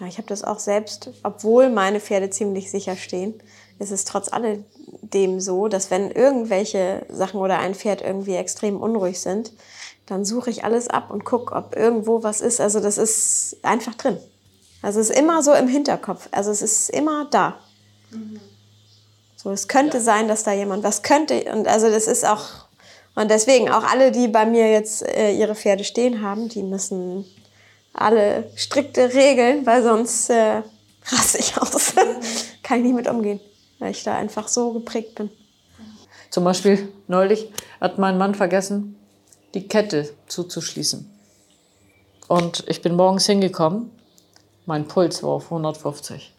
Ja, 0.00 0.06
ich 0.06 0.18
habe 0.18 0.28
das 0.28 0.44
auch 0.44 0.58
selbst, 0.58 1.10
obwohl 1.22 1.70
meine 1.70 2.00
Pferde 2.00 2.30
ziemlich 2.30 2.70
sicher 2.70 2.96
stehen, 2.96 3.34
ist 3.78 3.90
es 3.90 4.04
trotz 4.04 4.32
alledem 4.32 5.40
so, 5.40 5.68
dass 5.68 5.90
wenn 5.90 6.10
irgendwelche 6.10 7.04
Sachen 7.08 7.40
oder 7.40 7.58
ein 7.58 7.74
Pferd 7.74 8.02
irgendwie 8.02 8.36
extrem 8.36 8.80
unruhig 8.80 9.20
sind, 9.20 9.52
dann 10.06 10.24
suche 10.24 10.50
ich 10.50 10.64
alles 10.64 10.88
ab 10.88 11.10
und 11.10 11.24
gucke, 11.24 11.54
ob 11.54 11.76
irgendwo 11.76 12.22
was 12.22 12.40
ist. 12.40 12.60
Also 12.60 12.80
das 12.80 12.96
ist 12.96 13.56
einfach 13.62 13.94
drin. 13.94 14.18
Also 14.82 15.00
es 15.00 15.10
ist 15.10 15.18
immer 15.18 15.42
so 15.42 15.52
im 15.52 15.68
Hinterkopf. 15.68 16.28
Also 16.30 16.50
es 16.50 16.62
ist 16.62 16.90
immer 16.90 17.26
da. 17.30 17.58
Mhm. 18.10 18.40
So, 19.36 19.50
es 19.50 19.68
könnte 19.68 19.98
ja. 19.98 20.02
sein, 20.02 20.28
dass 20.28 20.44
da 20.44 20.52
jemand 20.52 20.82
was 20.82 21.02
könnte. 21.02 21.44
Und 21.52 21.68
also 21.68 21.90
das 21.90 22.06
ist 22.06 22.24
auch, 22.26 22.66
und 23.14 23.30
deswegen 23.30 23.68
auch 23.68 23.84
alle, 23.84 24.10
die 24.12 24.28
bei 24.28 24.46
mir 24.46 24.70
jetzt 24.70 25.02
äh, 25.02 25.32
ihre 25.32 25.54
Pferde 25.54 25.84
stehen 25.84 26.22
haben, 26.22 26.48
die 26.48 26.62
müssen 26.62 27.24
alle 28.00 28.50
strikte 28.56 29.12
Regeln, 29.12 29.66
weil 29.66 29.82
sonst 29.82 30.30
äh, 30.30 30.62
raste 31.06 31.38
ich 31.38 31.56
aus. 31.58 31.94
Kann 32.62 32.78
ich 32.78 32.84
nicht 32.84 32.94
mit 32.94 33.08
umgehen, 33.08 33.40
weil 33.78 33.90
ich 33.90 34.04
da 34.04 34.16
einfach 34.16 34.48
so 34.48 34.72
geprägt 34.72 35.16
bin. 35.16 35.30
Zum 36.30 36.44
Beispiel 36.44 36.88
neulich 37.06 37.50
hat 37.80 37.98
mein 37.98 38.18
Mann 38.18 38.34
vergessen, 38.34 38.96
die 39.54 39.66
Kette 39.66 40.08
zuzuschließen. 40.26 41.10
Und 42.28 42.64
ich 42.68 42.82
bin 42.82 42.94
morgens 42.94 43.26
hingekommen, 43.26 43.90
mein 44.66 44.86
Puls 44.86 45.22
war 45.22 45.30
auf 45.30 45.44
150. 45.44 46.34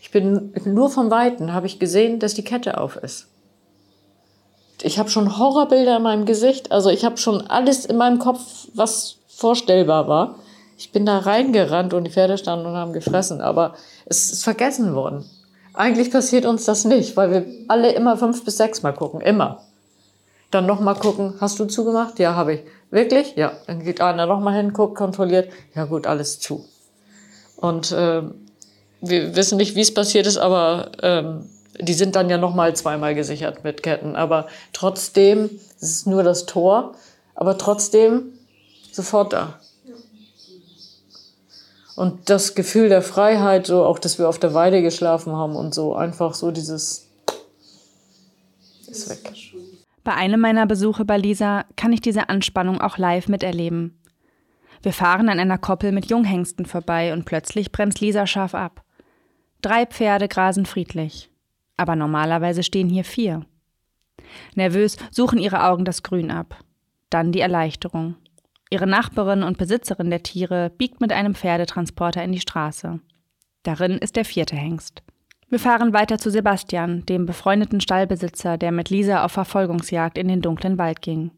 Ich 0.00 0.10
bin 0.10 0.54
nur 0.64 0.90
vom 0.90 1.10
Weiten 1.10 1.52
habe 1.52 1.66
ich 1.66 1.78
gesehen, 1.78 2.18
dass 2.18 2.34
die 2.34 2.44
Kette 2.44 2.78
auf 2.78 2.96
ist. 2.96 3.28
Ich 4.80 4.98
habe 4.98 5.10
schon 5.10 5.38
Horrorbilder 5.38 5.98
in 5.98 6.02
meinem 6.02 6.24
Gesicht, 6.24 6.72
also 6.72 6.90
ich 6.90 7.04
habe 7.04 7.18
schon 7.18 7.42
alles 7.42 7.84
in 7.84 7.96
meinem 7.96 8.18
Kopf, 8.18 8.40
was 8.74 9.18
vorstellbar 9.28 10.08
war. 10.08 10.38
Ich 10.82 10.90
bin 10.90 11.06
da 11.06 11.18
reingerannt 11.18 11.94
und 11.94 12.02
die 12.02 12.10
Pferde 12.10 12.36
standen 12.36 12.66
und 12.66 12.74
haben 12.74 12.92
gefressen, 12.92 13.40
aber 13.40 13.76
es 14.06 14.32
ist 14.32 14.42
vergessen 14.42 14.96
worden. 14.96 15.24
Eigentlich 15.74 16.10
passiert 16.10 16.44
uns 16.44 16.64
das 16.64 16.84
nicht, 16.84 17.16
weil 17.16 17.30
wir 17.30 17.46
alle 17.68 17.92
immer 17.92 18.16
fünf 18.16 18.44
bis 18.44 18.56
sechs 18.56 18.82
Mal 18.82 18.90
gucken, 18.90 19.20
immer. 19.20 19.62
Dann 20.50 20.66
nochmal 20.66 20.96
gucken, 20.96 21.34
hast 21.40 21.60
du 21.60 21.66
zugemacht? 21.66 22.18
Ja, 22.18 22.34
habe 22.34 22.54
ich. 22.54 22.60
Wirklich? 22.90 23.36
Ja. 23.36 23.52
Dann 23.68 23.84
geht 23.84 24.00
einer 24.00 24.26
nochmal 24.26 24.56
hin, 24.56 24.72
guckt, 24.72 24.96
kontrolliert. 24.96 25.52
Ja 25.72 25.84
gut, 25.84 26.08
alles 26.08 26.40
zu. 26.40 26.64
Und 27.58 27.92
äh, 27.92 28.22
wir 29.00 29.36
wissen 29.36 29.58
nicht, 29.58 29.76
wie 29.76 29.82
es 29.82 29.94
passiert 29.94 30.26
ist, 30.26 30.36
aber 30.36 30.90
ähm, 31.00 31.48
die 31.78 31.94
sind 31.94 32.16
dann 32.16 32.28
ja 32.28 32.38
nochmal 32.38 32.74
zweimal 32.74 33.14
gesichert 33.14 33.62
mit 33.62 33.84
Ketten. 33.84 34.16
Aber 34.16 34.48
trotzdem, 34.72 35.48
es 35.80 35.90
ist 35.90 36.06
nur 36.08 36.24
das 36.24 36.44
Tor, 36.46 36.96
aber 37.36 37.56
trotzdem 37.56 38.32
sofort 38.90 39.32
da. 39.32 39.60
Und 41.96 42.30
das 42.30 42.54
Gefühl 42.54 42.88
der 42.88 43.02
Freiheit, 43.02 43.66
so 43.66 43.84
auch, 43.84 43.98
dass 43.98 44.18
wir 44.18 44.28
auf 44.28 44.38
der 44.38 44.54
Weide 44.54 44.82
geschlafen 44.82 45.36
haben 45.36 45.56
und 45.56 45.74
so, 45.74 45.94
einfach 45.94 46.34
so 46.34 46.50
dieses 46.50 47.08
ist 48.92 49.08
weg. 49.10 49.32
Bei 50.04 50.14
einem 50.14 50.40
meiner 50.40 50.66
Besuche 50.66 51.04
bei 51.04 51.16
Lisa 51.16 51.64
kann 51.76 51.92
ich 51.92 52.00
diese 52.00 52.28
Anspannung 52.28 52.80
auch 52.80 52.98
live 52.98 53.28
miterleben. 53.28 53.98
Wir 54.82 54.92
fahren 54.92 55.28
an 55.28 55.38
einer 55.38 55.58
Koppel 55.58 55.92
mit 55.92 56.10
Junghengsten 56.10 56.66
vorbei 56.66 57.12
und 57.12 57.24
plötzlich 57.24 57.70
bremst 57.70 58.00
Lisa 58.00 58.26
scharf 58.26 58.54
ab. 58.54 58.82
Drei 59.60 59.86
Pferde 59.86 60.28
grasen 60.28 60.66
friedlich. 60.66 61.30
Aber 61.76 61.94
normalerweise 61.94 62.62
stehen 62.62 62.88
hier 62.88 63.04
vier. 63.04 63.46
Nervös 64.54 64.96
suchen 65.10 65.38
ihre 65.38 65.64
Augen 65.64 65.84
das 65.84 66.02
Grün 66.02 66.30
ab. 66.30 66.56
Dann 67.10 67.32
die 67.32 67.40
Erleichterung. 67.40 68.16
Ihre 68.72 68.86
Nachbarin 68.86 69.42
und 69.42 69.58
Besitzerin 69.58 70.08
der 70.08 70.22
Tiere 70.22 70.70
biegt 70.70 71.02
mit 71.02 71.12
einem 71.12 71.34
Pferdetransporter 71.34 72.24
in 72.24 72.32
die 72.32 72.40
Straße. 72.40 73.00
Darin 73.64 73.98
ist 73.98 74.16
der 74.16 74.24
vierte 74.24 74.56
Hengst. 74.56 75.02
Wir 75.50 75.58
fahren 75.58 75.92
weiter 75.92 76.16
zu 76.16 76.30
Sebastian, 76.30 77.04
dem 77.04 77.26
befreundeten 77.26 77.82
Stallbesitzer, 77.82 78.56
der 78.56 78.72
mit 78.72 78.88
Lisa 78.88 79.26
auf 79.26 79.32
Verfolgungsjagd 79.32 80.16
in 80.16 80.26
den 80.26 80.40
dunklen 80.40 80.78
Wald 80.78 81.02
ging. 81.02 81.32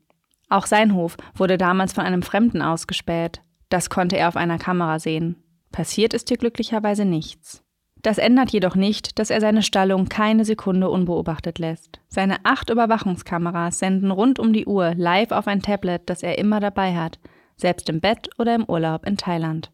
Auch 0.49 0.67
sein 0.67 0.95
Hof 0.95 1.17
wurde 1.35 1.59
damals 1.59 1.93
von 1.93 2.05
einem 2.05 2.23
Fremden 2.23 2.63
ausgespäht. 2.63 3.43
Das 3.69 3.91
konnte 3.91 4.17
er 4.17 4.29
auf 4.29 4.37
einer 4.37 4.59
Kamera 4.59 5.01
sehen. 5.01 5.35
Passiert 5.73 6.15
ist 6.15 6.29
hier 6.29 6.39
glücklicherweise 6.39 7.05
nichts. 7.05 7.64
Das 8.05 8.19
ändert 8.19 8.51
jedoch 8.51 8.75
nicht, 8.75 9.19
dass 9.19 9.31
er 9.31 9.41
seine 9.41 9.63
Stallung 9.63 10.11
keine 10.11 10.45
Sekunde 10.45 10.91
unbeobachtet 10.91 11.59
lässt. 11.59 12.01
Seine 12.11 12.37
acht 12.45 12.69
Überwachungskameras 12.69 13.79
senden 13.79 14.11
rund 14.11 14.39
um 14.39 14.53
die 14.53 14.67
Uhr 14.67 14.93
live 14.95 15.31
auf 15.31 15.47
ein 15.47 15.63
Tablet, 15.63 16.03
das 16.05 16.23
er 16.23 16.37
immer 16.37 16.61
dabei 16.61 16.95
hat, 16.95 17.19
selbst 17.57 17.89
im 17.89 18.03
Bett 18.03 18.29
oder 18.37 18.57
im 18.57 18.65
Urlaub 18.69 19.07
in 19.07 19.17
Thailand. 19.17 19.71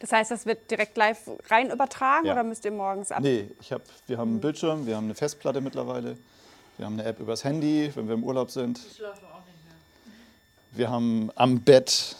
Das 0.00 0.10
heißt, 0.10 0.32
das 0.32 0.46
wird 0.46 0.68
direkt 0.68 0.96
live 0.96 1.30
rein 1.48 1.70
übertragen 1.70 2.26
ja. 2.26 2.32
oder 2.32 2.42
müsst 2.42 2.64
ihr 2.64 2.72
morgens 2.72 3.12
ab? 3.12 3.20
Nee, 3.22 3.48
ich 3.60 3.70
hab, 3.70 3.82
wir 4.08 4.18
haben 4.18 4.32
einen 4.32 4.40
Bildschirm, 4.40 4.84
wir 4.84 4.96
haben 4.96 5.04
eine 5.04 5.14
Festplatte 5.14 5.60
mittlerweile, 5.60 6.18
wir 6.76 6.86
haben 6.86 6.94
eine 6.94 7.04
App 7.04 7.20
übers 7.20 7.44
Handy, 7.44 7.92
wenn 7.94 8.08
wir 8.08 8.14
im 8.14 8.24
Urlaub 8.24 8.50
sind. 8.50 8.80
Ich 8.84 8.96
schlafe 8.96 9.24
auch 9.26 9.46
nicht 9.46 9.64
mehr. 9.64 9.76
Wir 10.72 10.90
haben 10.90 11.30
am 11.36 11.60
Bett 11.60 12.16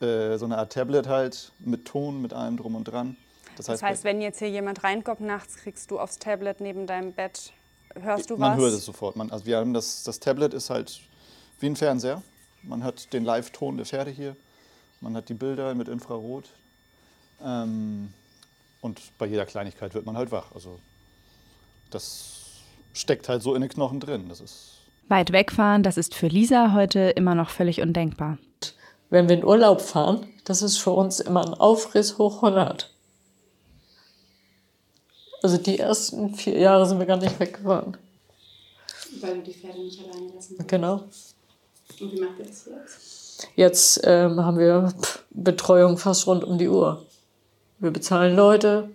äh, 0.00 0.36
so 0.38 0.44
eine 0.44 0.58
Art 0.58 0.72
Tablet 0.72 1.06
halt 1.06 1.52
mit 1.60 1.84
Ton, 1.84 2.20
mit 2.20 2.32
allem 2.32 2.56
drum 2.56 2.74
und 2.74 2.82
dran. 2.82 3.16
Das 3.56 3.68
heißt, 3.68 3.82
das 3.82 3.88
heißt 3.88 4.04
wenn 4.04 4.20
jetzt 4.20 4.38
hier 4.38 4.50
jemand 4.50 4.84
reinkommt 4.84 5.20
nachts, 5.20 5.56
kriegst 5.56 5.90
du 5.90 5.98
aufs 5.98 6.18
Tablet 6.18 6.60
neben 6.60 6.86
deinem 6.86 7.12
Bett, 7.12 7.52
hörst 7.94 8.30
du 8.30 8.36
man 8.36 8.52
was? 8.52 8.56
Man 8.56 8.64
hört 8.66 8.74
es 8.74 8.84
sofort. 8.84 9.16
Man, 9.16 9.30
also 9.30 9.46
wir 9.46 9.58
haben 9.58 9.74
das, 9.74 10.02
das 10.04 10.20
Tablet 10.20 10.54
ist 10.54 10.70
halt 10.70 11.00
wie 11.60 11.66
ein 11.66 11.76
Fernseher. 11.76 12.22
Man 12.62 12.82
hat 12.82 13.12
den 13.12 13.24
Live-Ton 13.24 13.76
der 13.76 13.86
Pferde 13.86 14.10
hier. 14.10 14.36
Man 15.00 15.16
hat 15.16 15.28
die 15.28 15.34
Bilder 15.34 15.74
mit 15.74 15.88
Infrarot. 15.88 16.50
Ähm, 17.42 18.12
und 18.80 19.00
bei 19.18 19.26
jeder 19.26 19.46
Kleinigkeit 19.46 19.94
wird 19.94 20.06
man 20.06 20.16
halt 20.16 20.30
wach. 20.30 20.52
Also 20.54 20.78
das 21.90 22.62
steckt 22.92 23.28
halt 23.28 23.42
so 23.42 23.54
in 23.54 23.60
den 23.60 23.70
Knochen 23.70 24.00
drin. 24.00 24.28
Das 24.28 24.40
ist 24.40 24.74
Weit 25.08 25.32
wegfahren, 25.32 25.82
das 25.82 25.98
ist 25.98 26.14
für 26.14 26.28
Lisa 26.28 26.72
heute 26.72 27.10
immer 27.10 27.34
noch 27.34 27.50
völlig 27.50 27.82
undenkbar. 27.82 28.38
Wenn 29.10 29.28
wir 29.28 29.36
in 29.36 29.44
Urlaub 29.44 29.82
fahren, 29.82 30.26
das 30.44 30.62
ist 30.62 30.78
für 30.78 30.92
uns 30.92 31.20
immer 31.20 31.46
ein 31.46 31.52
Aufriss 31.52 32.16
hoch 32.16 32.42
100. 32.42 32.93
Also 35.44 35.58
die 35.58 35.78
ersten 35.78 36.34
vier 36.34 36.58
Jahre 36.58 36.86
sind 36.86 36.98
wir 36.98 37.04
gar 37.04 37.18
nicht 37.18 37.38
weggefahren. 37.38 37.98
Weil 39.20 39.36
du 39.36 39.42
die 39.42 39.52
Pferde 39.52 39.78
nicht 39.78 40.00
alleine 40.00 40.32
lassen 40.34 40.56
kannst. 40.56 40.68
Genau. 40.70 41.04
Und 42.00 42.12
wie 42.12 42.18
macht 42.18 42.38
ihr 42.38 42.46
das 42.46 42.64
jetzt? 42.64 43.48
Jetzt 43.54 44.00
ähm, 44.04 44.42
haben 44.42 44.56
wir 44.56 44.94
Betreuung 45.28 45.98
fast 45.98 46.26
rund 46.26 46.44
um 46.44 46.56
die 46.56 46.70
Uhr. 46.70 47.04
Wir 47.78 47.90
bezahlen 47.90 48.34
Leute. 48.34 48.88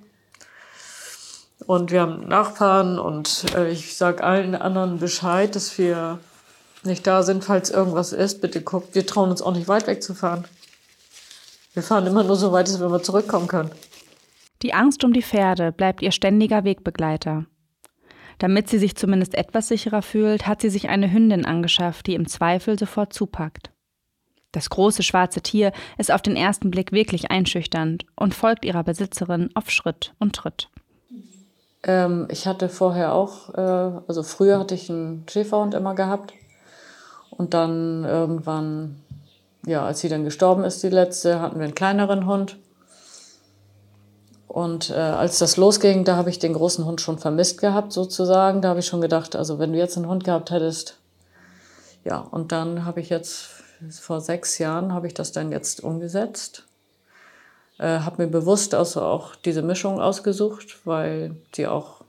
Und 1.68 1.92
wir 1.92 2.02
haben 2.02 2.28
Nachbarn 2.28 2.98
und 2.98 3.46
äh, 3.54 3.70
ich 3.70 3.96
sage 3.96 4.24
allen 4.24 4.56
anderen 4.56 4.98
Bescheid, 4.98 5.56
dass 5.56 5.78
wir 5.78 6.18
nicht 6.82 7.06
da 7.06 7.22
sind, 7.22 7.44
falls 7.44 7.70
irgendwas 7.70 8.12
ist. 8.12 8.42
Bitte 8.42 8.64
guckt, 8.64 8.96
wir 8.96 9.06
trauen 9.06 9.30
uns 9.30 9.44
auch 9.44 9.54
nicht 9.54 9.68
weit 9.68 9.86
wegzufahren. 9.86 10.46
Wir 11.76 11.84
fahren 11.84 12.08
immer 12.08 12.24
nur 12.24 12.38
so 12.38 12.52
weit, 12.52 12.68
dass 12.68 12.80
wir 12.80 12.90
mal 12.90 13.04
zurückkommen 13.04 13.48
können. 13.48 13.70
Die 14.62 14.74
Angst 14.74 15.04
um 15.04 15.14
die 15.14 15.22
Pferde 15.22 15.72
bleibt 15.72 16.02
ihr 16.02 16.12
ständiger 16.12 16.64
Wegbegleiter. 16.64 17.46
Damit 18.40 18.70
sie 18.70 18.78
sich 18.78 18.96
zumindest 18.96 19.36
etwas 19.36 19.68
sicherer 19.68 20.02
fühlt, 20.02 20.48
hat 20.48 20.62
sie 20.62 20.70
sich 20.70 20.90
eine 20.90 21.12
Hündin 21.12 21.46
angeschafft, 21.46 22.08
die 22.08 22.16
im 22.16 22.28
Zweifel 22.28 22.78
sofort 22.80 23.14
zupackt. 23.14 23.72
Das 24.52 24.70
große 24.70 25.04
schwarze 25.04 25.42
Tier 25.42 25.72
ist 25.98 26.12
auf 26.12 26.22
den 26.22 26.36
ersten 26.36 26.72
Blick 26.72 26.92
wirklich 26.92 27.30
einschüchternd 27.30 28.06
und 28.16 28.34
folgt 28.34 28.66
ihrer 28.66 28.84
Besitzerin 28.84 29.50
auf 29.54 29.70
Schritt 29.70 30.14
und 30.20 30.36
Tritt. 30.36 30.70
Ähm, 31.84 32.28
ich 32.32 32.48
hatte 32.48 32.68
vorher 32.68 33.14
auch, 33.14 33.54
äh, 33.54 34.02
also 34.08 34.24
früher 34.24 34.60
hatte 34.60 34.76
ich 34.76 34.90
einen 34.90 35.26
Schäferhund 35.30 35.74
immer 35.74 35.96
gehabt. 35.96 36.34
Und 37.30 37.54
dann 37.54 38.04
irgendwann, 38.04 39.02
ja, 39.66 39.86
als 39.86 40.00
sie 40.00 40.10
dann 40.10 40.26
gestorben 40.26 40.64
ist, 40.64 40.84
die 40.84 40.90
letzte, 40.90 41.40
hatten 41.40 41.60
wir 41.60 41.66
einen 41.66 41.76
kleineren 41.76 42.26
Hund. 42.26 42.58
Und 44.50 44.90
äh, 44.90 44.94
als 44.96 45.38
das 45.38 45.58
losging, 45.58 46.06
da 46.06 46.16
habe 46.16 46.32
ich 46.32 46.40
den 46.40 46.54
großen 46.54 46.84
Hund 46.84 47.02
schon 47.02 47.20
vermisst 47.20 47.62
gehabt, 47.62 47.94
sozusagen. 47.94 48.64
Da 48.64 48.70
habe 48.70 48.80
ich 48.80 48.88
schon 48.88 49.00
gedacht, 49.00 49.36
also 49.36 49.60
wenn 49.60 49.72
du 49.72 49.78
jetzt 49.78 49.96
einen 49.96 50.08
Hund 50.08 50.24
gehabt 50.24 50.50
hättest, 50.50 50.98
ja, 52.04 52.18
und 52.18 52.52
dann 52.52 52.84
habe 52.84 53.00
ich 53.00 53.10
jetzt 53.10 53.48
vor 53.92 54.22
sechs 54.22 54.58
Jahren 54.58 54.92
habe 54.92 55.06
ich 55.06 55.14
das 55.14 55.32
dann 55.32 55.52
jetzt 55.52 55.84
umgesetzt. 55.84 56.66
Äh, 57.78 58.00
habe 58.00 58.24
mir 58.24 58.28
bewusst 58.28 58.74
also 58.74 59.04
auch 59.04 59.36
diese 59.36 59.62
Mischung 59.62 60.02
ausgesucht, 60.02 60.80
weil 60.84 61.36
sie 61.56 61.68
auch 61.68 62.02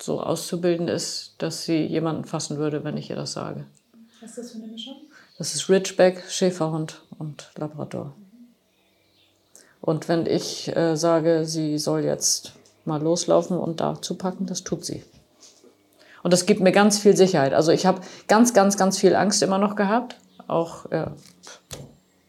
so 0.00 0.22
auszubilden 0.22 0.88
ist, 0.88 1.34
dass 1.36 1.64
sie 1.64 1.84
jemanden 1.84 2.24
fassen 2.24 2.56
würde, 2.56 2.82
wenn 2.82 2.96
ich 2.96 3.10
ihr 3.10 3.16
das 3.16 3.32
sage. 3.32 3.66
Was 4.22 4.30
ist 4.30 4.38
das 4.38 4.50
für 4.52 4.58
eine 4.58 4.68
Mischung? 4.68 4.96
Das 5.36 5.54
ist 5.54 5.68
Ridgeback, 5.68 6.24
Schäferhund 6.30 7.02
und 7.18 7.50
Labrador. 7.56 8.14
Und 9.80 10.08
wenn 10.08 10.26
ich 10.26 10.74
äh, 10.76 10.96
sage, 10.96 11.44
sie 11.44 11.78
soll 11.78 12.04
jetzt 12.04 12.52
mal 12.84 13.02
loslaufen 13.02 13.58
und 13.58 13.80
da 13.80 14.00
zupacken, 14.00 14.46
das 14.46 14.64
tut 14.64 14.84
sie. 14.84 15.02
Und 16.22 16.32
das 16.32 16.44
gibt 16.44 16.60
mir 16.60 16.72
ganz 16.72 16.98
viel 16.98 17.16
Sicherheit. 17.16 17.54
Also 17.54 17.72
ich 17.72 17.86
habe 17.86 18.00
ganz, 18.28 18.52
ganz, 18.52 18.76
ganz 18.76 18.98
viel 18.98 19.14
Angst 19.14 19.42
immer 19.42 19.58
noch 19.58 19.74
gehabt 19.74 20.16
auch 20.50 20.90
ja, 20.90 21.12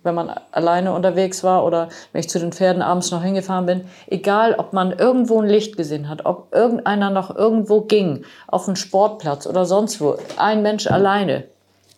wenn 0.03 0.15
man 0.15 0.33
alleine 0.51 0.93
unterwegs 0.93 1.43
war 1.43 1.65
oder 1.65 1.89
wenn 2.11 2.21
ich 2.21 2.29
zu 2.29 2.39
den 2.39 2.51
Pferden 2.51 2.81
abends 2.81 3.11
noch 3.11 3.21
hingefahren 3.21 3.65
bin, 3.65 3.85
egal 4.07 4.55
ob 4.55 4.73
man 4.73 4.91
irgendwo 4.91 5.41
ein 5.41 5.47
Licht 5.47 5.77
gesehen 5.77 6.09
hat, 6.09 6.25
ob 6.25 6.53
irgendeiner 6.53 7.09
noch 7.09 7.35
irgendwo 7.35 7.81
ging, 7.81 8.23
auf 8.47 8.67
einen 8.67 8.77
Sportplatz 8.77 9.45
oder 9.45 9.65
sonst 9.65 10.01
wo, 10.01 10.17
ein 10.37 10.61
Mensch 10.63 10.87
alleine, 10.87 11.45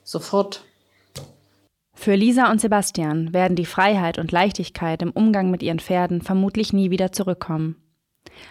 sofort. 0.04 0.64
Für 1.94 2.16
Lisa 2.16 2.52
und 2.52 2.60
Sebastian 2.60 3.34
werden 3.34 3.56
die 3.56 3.66
Freiheit 3.66 4.18
und 4.18 4.32
Leichtigkeit 4.32 5.02
im 5.02 5.12
Umgang 5.12 5.52
mit 5.52 5.64
ihren 5.64 5.80
Pferden 5.80 6.22
vermutlich 6.22 6.74
nie 6.74 6.90
wieder 6.90 7.12
zurückkommen. 7.12 7.78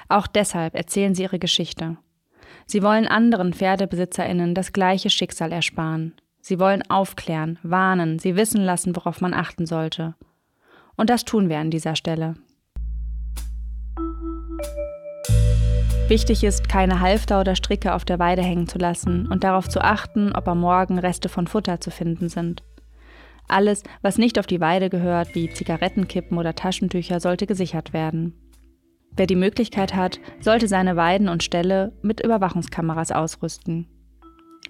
Auch 0.08 0.26
deshalb 0.26 0.74
erzählen 0.74 1.14
sie 1.14 1.22
ihre 1.22 1.38
Geschichte. 1.38 1.96
Sie 2.66 2.82
wollen 2.82 3.06
anderen 3.06 3.52
Pferdebesitzerinnen 3.52 4.54
das 4.54 4.72
gleiche 4.72 5.10
Schicksal 5.10 5.52
ersparen. 5.52 6.14
Sie 6.40 6.58
wollen 6.58 6.82
aufklären, 6.88 7.58
warnen, 7.62 8.18
sie 8.18 8.36
wissen 8.36 8.62
lassen, 8.62 8.96
worauf 8.96 9.20
man 9.20 9.34
achten 9.34 9.66
sollte. 9.66 10.14
Und 10.96 11.10
das 11.10 11.24
tun 11.24 11.48
wir 11.48 11.58
an 11.58 11.70
dieser 11.70 11.96
Stelle. 11.96 12.34
Wichtig 16.08 16.44
ist, 16.44 16.68
keine 16.68 17.00
Halfter 17.00 17.40
oder 17.40 17.56
Stricke 17.56 17.94
auf 17.94 18.04
der 18.04 18.18
Weide 18.18 18.42
hängen 18.42 18.68
zu 18.68 18.78
lassen 18.78 19.26
und 19.28 19.44
darauf 19.44 19.68
zu 19.68 19.80
achten, 19.80 20.32
ob 20.34 20.46
am 20.48 20.60
Morgen 20.60 20.98
Reste 20.98 21.28
von 21.28 21.46
Futter 21.46 21.80
zu 21.80 21.90
finden 21.90 22.28
sind. 22.28 22.62
Alles, 23.52 23.82
was 24.00 24.16
nicht 24.16 24.38
auf 24.38 24.46
die 24.46 24.60
Weide 24.60 24.88
gehört, 24.88 25.34
wie 25.34 25.50
Zigarettenkippen 25.50 26.38
oder 26.38 26.54
Taschentücher, 26.54 27.20
sollte 27.20 27.46
gesichert 27.46 27.92
werden. 27.92 28.32
Wer 29.14 29.26
die 29.26 29.36
Möglichkeit 29.36 29.94
hat, 29.94 30.20
sollte 30.40 30.68
seine 30.68 30.96
Weiden 30.96 31.28
und 31.28 31.42
Ställe 31.42 31.92
mit 32.00 32.24
Überwachungskameras 32.24 33.12
ausrüsten. 33.12 33.88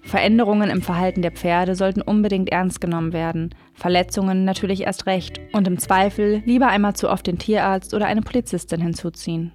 Veränderungen 0.03 0.69
im 0.69 0.81
Verhalten 0.81 1.21
der 1.21 1.31
Pferde 1.31 1.75
sollten 1.75 2.01
unbedingt 2.01 2.49
ernst 2.49 2.81
genommen 2.81 3.13
werden, 3.13 3.55
Verletzungen 3.73 4.43
natürlich 4.43 4.81
erst 4.81 5.05
recht 5.05 5.39
und 5.53 5.65
im 5.65 5.79
Zweifel 5.79 6.43
lieber 6.45 6.67
einmal 6.67 6.93
zu 6.93 7.09
oft 7.09 7.25
den 7.25 7.37
Tierarzt 7.37 7.93
oder 7.93 8.07
eine 8.07 8.21
Polizistin 8.21 8.81
hinzuziehen. 8.81 9.53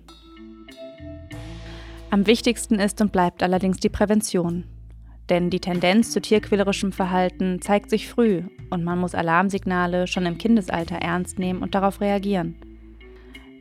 Am 2.09 2.27
wichtigsten 2.27 2.77
ist 2.77 3.03
und 3.03 3.13
bleibt 3.13 3.43
allerdings 3.43 3.77
die 3.77 3.91
Prävention. 3.91 4.65
Denn 5.29 5.51
die 5.51 5.61
Tendenz 5.61 6.11
zu 6.11 6.21
tierquälerischem 6.21 6.93
Verhalten 6.93 7.61
zeigt 7.61 7.91
sich 7.91 8.09
früh 8.09 8.43
und 8.71 8.85
man 8.85 8.99
muss 8.99 9.15
Alarmsignale 9.15 10.07
schon 10.07 10.27
im 10.27 10.39
Kindesalter 10.39 10.97
ernst 10.97 11.39
nehmen 11.39 11.63
und 11.63 11.75
darauf 11.75 12.01
reagieren. 12.01 12.57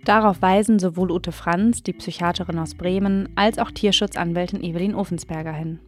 Darauf 0.06 0.42
weisen 0.42 0.80
sowohl 0.80 1.12
Ute 1.12 1.34
Franz, 1.34 1.84
die 1.84 1.92
Psychiaterin 1.92 2.60
aus 2.60 2.76
Bremen, 2.76 3.28
als 3.36 3.60
auch 3.60 3.72
Tierschutzanwältin 3.72 4.64
Evelyn 4.64 4.96
Ofensberger 4.96 5.52
hin. 5.52 5.80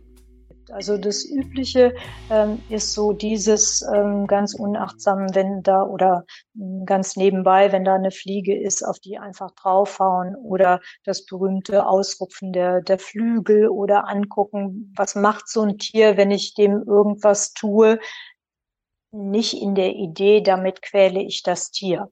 Also 0.71 0.97
das 0.97 1.25
Übliche 1.25 1.95
ähm, 2.29 2.62
ist 2.69 2.93
so 2.93 3.12
dieses 3.12 3.82
ähm, 3.82 4.27
ganz 4.27 4.53
unachtsam, 4.53 5.34
wenn 5.34 5.63
da 5.63 5.84
oder 5.84 6.25
äh, 6.55 6.86
ganz 6.86 7.15
nebenbei, 7.15 7.71
wenn 7.71 7.84
da 7.84 7.95
eine 7.95 8.12
Fliege 8.12 8.60
ist, 8.60 8.84
auf 8.84 8.99
die 8.99 9.17
einfach 9.17 9.51
draufhauen 9.51 10.36
oder 10.36 10.79
das 11.05 11.25
berühmte 11.25 11.88
Ausrupfen 11.88 12.53
der, 12.53 12.82
der 12.82 12.99
Flügel 12.99 13.69
oder 13.69 14.08
angucken, 14.08 14.93
was 14.95 15.15
macht 15.15 15.47
so 15.49 15.62
ein 15.63 15.77
Tier, 15.77 16.17
wenn 16.17 16.32
ich 16.32 16.53
dem 16.53 16.84
irgendwas 16.86 17.53
tue. 17.53 17.99
Nicht 19.12 19.60
in 19.60 19.73
der 19.73 19.95
Idee, 19.95 20.41
damit 20.41 20.82
quäle 20.84 21.21
ich 21.21 21.41
das 21.41 21.71
Tier. 21.71 22.12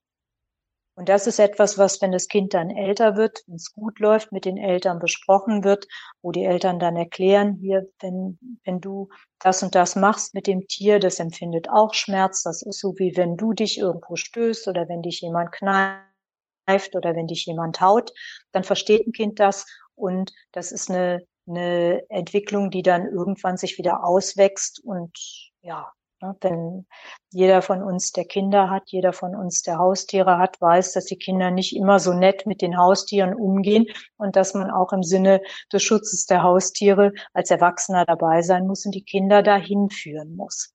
Und 0.98 1.10
das 1.10 1.28
ist 1.28 1.38
etwas, 1.38 1.78
was, 1.78 2.02
wenn 2.02 2.12
das 2.12 2.28
Kind 2.28 2.56
dann 2.56 2.72
älter 2.72 3.16
wird, 3.16 3.44
wenn 3.46 3.58
es 3.58 3.72
gut 3.72 4.00
läuft, 4.00 4.32
mit 4.32 4.46
den 4.46 4.58
Eltern 4.58 4.98
besprochen 4.98 5.64
wird, 5.64 5.88
wo 6.24 6.32
die 6.32 6.44
Eltern 6.44 6.80
dann 6.80 6.96
erklären, 6.96 7.54
hier, 7.62 7.88
wenn, 8.00 8.40
wenn 8.64 8.82
du 8.82 9.08
das 9.38 9.62
und 9.62 9.76
das 9.76 9.96
machst 9.96 10.34
mit 10.34 10.48
dem 10.48 10.68
Tier, 10.68 10.98
das 10.98 11.20
empfindet 11.20 11.70
auch 11.70 11.94
Schmerz. 11.94 12.42
Das 12.42 12.64
ist 12.64 12.80
so, 12.80 12.96
wie 12.98 13.16
wenn 13.16 13.38
du 13.38 13.54
dich 13.54 13.78
irgendwo 13.78 14.16
stößt 14.16 14.68
oder 14.70 14.90
wenn 14.90 15.04
dich 15.04 15.22
jemand 15.22 15.52
kneift 15.52 16.96
oder 16.96 17.16
wenn 17.16 17.28
dich 17.28 17.46
jemand 17.46 17.80
haut, 17.80 18.12
dann 18.52 18.64
versteht 18.64 19.06
ein 19.06 19.12
Kind 19.12 19.40
das 19.40 19.68
und 19.94 20.34
das 20.52 20.72
ist 20.72 20.90
eine, 20.90 21.24
eine 21.48 22.10
Entwicklung, 22.10 22.72
die 22.72 22.82
dann 22.82 23.06
irgendwann 23.06 23.58
sich 23.58 23.78
wieder 23.78 24.04
auswächst 24.04 24.84
und 24.84 25.16
ja, 25.62 25.94
wenn 26.20 26.86
jeder 27.32 27.62
von 27.62 27.84
uns, 27.84 28.12
der 28.12 28.26
Kinder 28.26 28.70
hat, 28.70 28.84
jeder 28.88 29.14
von 29.14 29.36
uns, 29.36 29.62
der 29.62 29.78
Haustiere 29.78 30.38
hat, 30.38 30.60
weiß, 30.60 30.94
dass 30.94 31.06
die 31.06 31.18
Kinder 31.18 31.52
nicht 31.52 31.76
immer 31.76 32.00
so 32.00 32.14
nett 32.14 32.46
mit 32.46 32.62
den 32.62 32.78
Haustieren 32.78 33.34
umgehen 33.34 33.86
und 34.18 34.36
dass 34.36 34.54
man 34.54 34.72
auch 34.72 34.94
im 34.94 35.04
Sinne 35.04 35.42
des 35.72 35.84
Schutzes 35.84 36.26
der 36.26 36.44
Haustiere 36.44 37.14
als 37.34 37.52
Erwachsener 37.52 38.06
dabei 38.06 38.42
sein 38.42 38.66
muss 38.68 38.86
und 38.86 38.96
die 38.96 39.04
Kinder 39.04 39.44
dahin 39.44 39.90
führen 39.90 40.36
muss. 40.36 40.74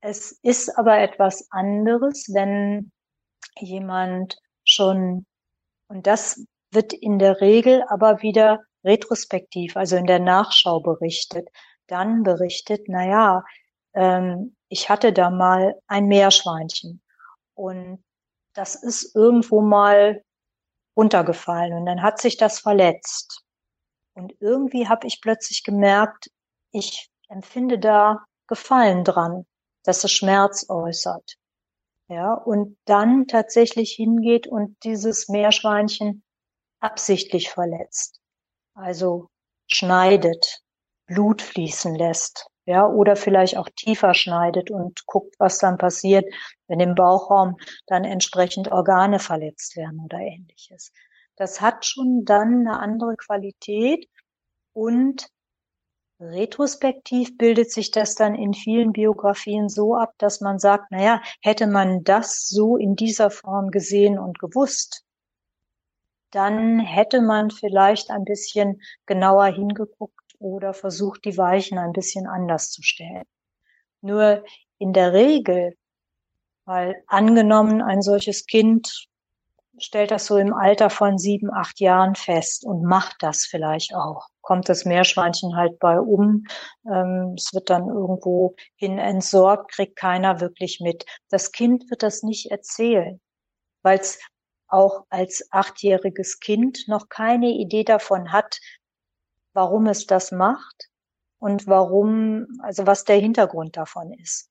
Es 0.00 0.32
ist 0.42 0.76
aber 0.78 0.98
etwas 0.98 1.46
anderes, 1.50 2.26
wenn 2.32 2.90
jemand 3.58 4.38
schon, 4.64 5.26
und 5.88 6.06
das 6.06 6.44
wird 6.72 6.92
in 6.92 7.18
der 7.18 7.40
Regel 7.40 7.84
aber 7.88 8.22
wieder 8.22 8.60
retrospektiv, 8.84 9.76
also 9.76 9.96
in 9.96 10.06
der 10.06 10.20
Nachschau 10.20 10.80
berichtet, 10.80 11.48
dann 11.86 12.22
berichtet, 12.22 12.82
na 12.86 13.06
ja, 13.06 13.44
ähm, 13.94 14.56
ich 14.68 14.88
hatte 14.88 15.12
da 15.12 15.30
mal 15.30 15.74
ein 15.86 16.06
Meerschweinchen 16.06 17.02
und 17.54 18.02
das 18.54 18.74
ist 18.74 19.14
irgendwo 19.14 19.60
mal 19.60 20.22
runtergefallen 20.96 21.74
und 21.74 21.86
dann 21.86 22.02
hat 22.02 22.20
sich 22.20 22.36
das 22.36 22.60
verletzt. 22.60 23.44
Und 24.14 24.34
irgendwie 24.40 24.88
habe 24.88 25.06
ich 25.06 25.20
plötzlich 25.20 25.64
gemerkt, 25.64 26.30
ich 26.72 27.10
empfinde 27.28 27.78
da 27.78 28.24
Gefallen 28.48 29.04
dran, 29.04 29.46
dass 29.84 30.02
es 30.02 30.10
Schmerz 30.10 30.68
äußert. 30.68 31.36
Ja, 32.08 32.34
und 32.34 32.76
dann 32.86 33.28
tatsächlich 33.28 33.92
hingeht 33.92 34.48
und 34.48 34.76
dieses 34.82 35.28
Meerschweinchen 35.28 36.24
absichtlich 36.80 37.50
verletzt. 37.50 38.20
Also 38.74 39.28
schneidet, 39.68 40.60
Blut 41.06 41.40
fließen 41.42 41.94
lässt, 41.94 42.49
ja, 42.66 42.86
oder 42.86 43.16
vielleicht 43.16 43.56
auch 43.56 43.68
tiefer 43.74 44.14
schneidet 44.14 44.70
und 44.70 45.06
guckt, 45.06 45.34
was 45.38 45.58
dann 45.58 45.78
passiert, 45.78 46.24
wenn 46.68 46.80
im 46.80 46.94
Bauchraum 46.94 47.56
dann 47.86 48.04
entsprechend 48.04 48.70
Organe 48.70 49.18
verletzt 49.18 49.76
werden 49.76 50.00
oder 50.04 50.18
ähnliches. 50.18 50.92
Das 51.36 51.60
hat 51.60 51.86
schon 51.86 52.24
dann 52.24 52.66
eine 52.66 52.78
andere 52.78 53.16
Qualität 53.16 54.08
und 54.72 55.26
retrospektiv 56.20 57.36
bildet 57.38 57.72
sich 57.72 57.90
das 57.90 58.14
dann 58.14 58.34
in 58.34 58.52
vielen 58.52 58.92
Biografien 58.92 59.68
so 59.68 59.96
ab, 59.96 60.12
dass 60.18 60.40
man 60.42 60.58
sagt, 60.58 60.90
naja, 60.90 61.22
hätte 61.40 61.66
man 61.66 62.04
das 62.04 62.46
so 62.46 62.76
in 62.76 62.94
dieser 62.94 63.30
Form 63.30 63.70
gesehen 63.70 64.18
und 64.18 64.38
gewusst, 64.38 65.04
dann 66.30 66.78
hätte 66.78 67.22
man 67.22 67.50
vielleicht 67.50 68.10
ein 68.10 68.24
bisschen 68.24 68.82
genauer 69.06 69.46
hingeguckt 69.46 70.29
oder 70.40 70.74
versucht, 70.74 71.24
die 71.24 71.38
Weichen 71.38 71.78
ein 71.78 71.92
bisschen 71.92 72.26
anders 72.26 72.70
zu 72.70 72.82
stellen. 72.82 73.24
Nur 74.00 74.42
in 74.78 74.92
der 74.92 75.12
Regel, 75.12 75.76
weil 76.64 77.02
angenommen 77.06 77.82
ein 77.82 78.02
solches 78.02 78.46
Kind 78.46 79.08
stellt 79.78 80.10
das 80.10 80.26
so 80.26 80.36
im 80.36 80.52
Alter 80.52 80.90
von 80.90 81.18
sieben, 81.18 81.52
acht 81.52 81.80
Jahren 81.80 82.14
fest 82.14 82.64
und 82.64 82.82
macht 82.82 83.16
das 83.20 83.44
vielleicht 83.44 83.94
auch. 83.94 84.28
Kommt 84.42 84.68
das 84.68 84.84
Meerschweinchen 84.84 85.56
halt 85.56 85.78
bei 85.78 85.98
um, 85.98 86.44
ähm, 86.86 87.34
es 87.36 87.52
wird 87.54 87.70
dann 87.70 87.88
irgendwo 87.88 88.56
hin 88.76 88.98
entsorgt, 88.98 89.72
kriegt 89.72 89.96
keiner 89.96 90.40
wirklich 90.40 90.80
mit. 90.80 91.06
Das 91.28 91.52
Kind 91.52 91.90
wird 91.90 92.02
das 92.02 92.22
nicht 92.22 92.50
erzählen, 92.50 93.20
weil 93.82 93.98
es 93.98 94.18
auch 94.68 95.04
als 95.08 95.48
achtjähriges 95.50 96.40
Kind 96.40 96.84
noch 96.86 97.08
keine 97.08 97.50
Idee 97.50 97.84
davon 97.84 98.32
hat, 98.32 98.58
warum 99.52 99.86
es 99.86 100.06
das 100.06 100.32
macht 100.32 100.88
und 101.38 101.66
warum, 101.66 102.46
also 102.62 102.86
was 102.86 103.04
der 103.04 103.16
Hintergrund 103.16 103.76
davon 103.76 104.12
ist. 104.12 104.48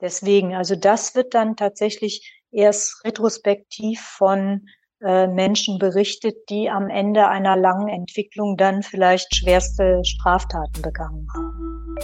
Deswegen, 0.00 0.54
also 0.54 0.76
das 0.76 1.14
wird 1.14 1.34
dann 1.34 1.56
tatsächlich 1.56 2.40
erst 2.50 3.04
retrospektiv 3.04 4.00
von 4.00 4.66
äh, 5.02 5.26
Menschen 5.26 5.78
berichtet, 5.78 6.36
die 6.48 6.70
am 6.70 6.88
Ende 6.88 7.28
einer 7.28 7.56
langen 7.56 7.88
Entwicklung 7.88 8.56
dann 8.56 8.82
vielleicht 8.82 9.34
schwerste 9.34 10.02
Straftaten 10.04 10.82
begangen 10.82 11.26
haben. 11.34 11.96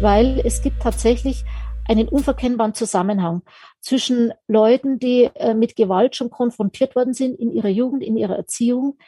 Weil 0.00 0.40
es 0.44 0.62
gibt 0.62 0.82
tatsächlich 0.82 1.44
einen 1.88 2.08
unverkennbaren 2.08 2.74
Zusammenhang 2.74 3.42
zwischen 3.80 4.32
Leuten, 4.46 4.98
die 4.98 5.30
äh, 5.34 5.54
mit 5.54 5.74
Gewalt 5.74 6.16
schon 6.16 6.30
konfrontiert 6.30 6.94
worden 6.94 7.14
sind 7.14 7.38
in 7.40 7.50
ihrer 7.50 7.68
Jugend, 7.68 8.02
in 8.02 8.16
ihrer 8.16 8.36
Erziehung, 8.36 8.98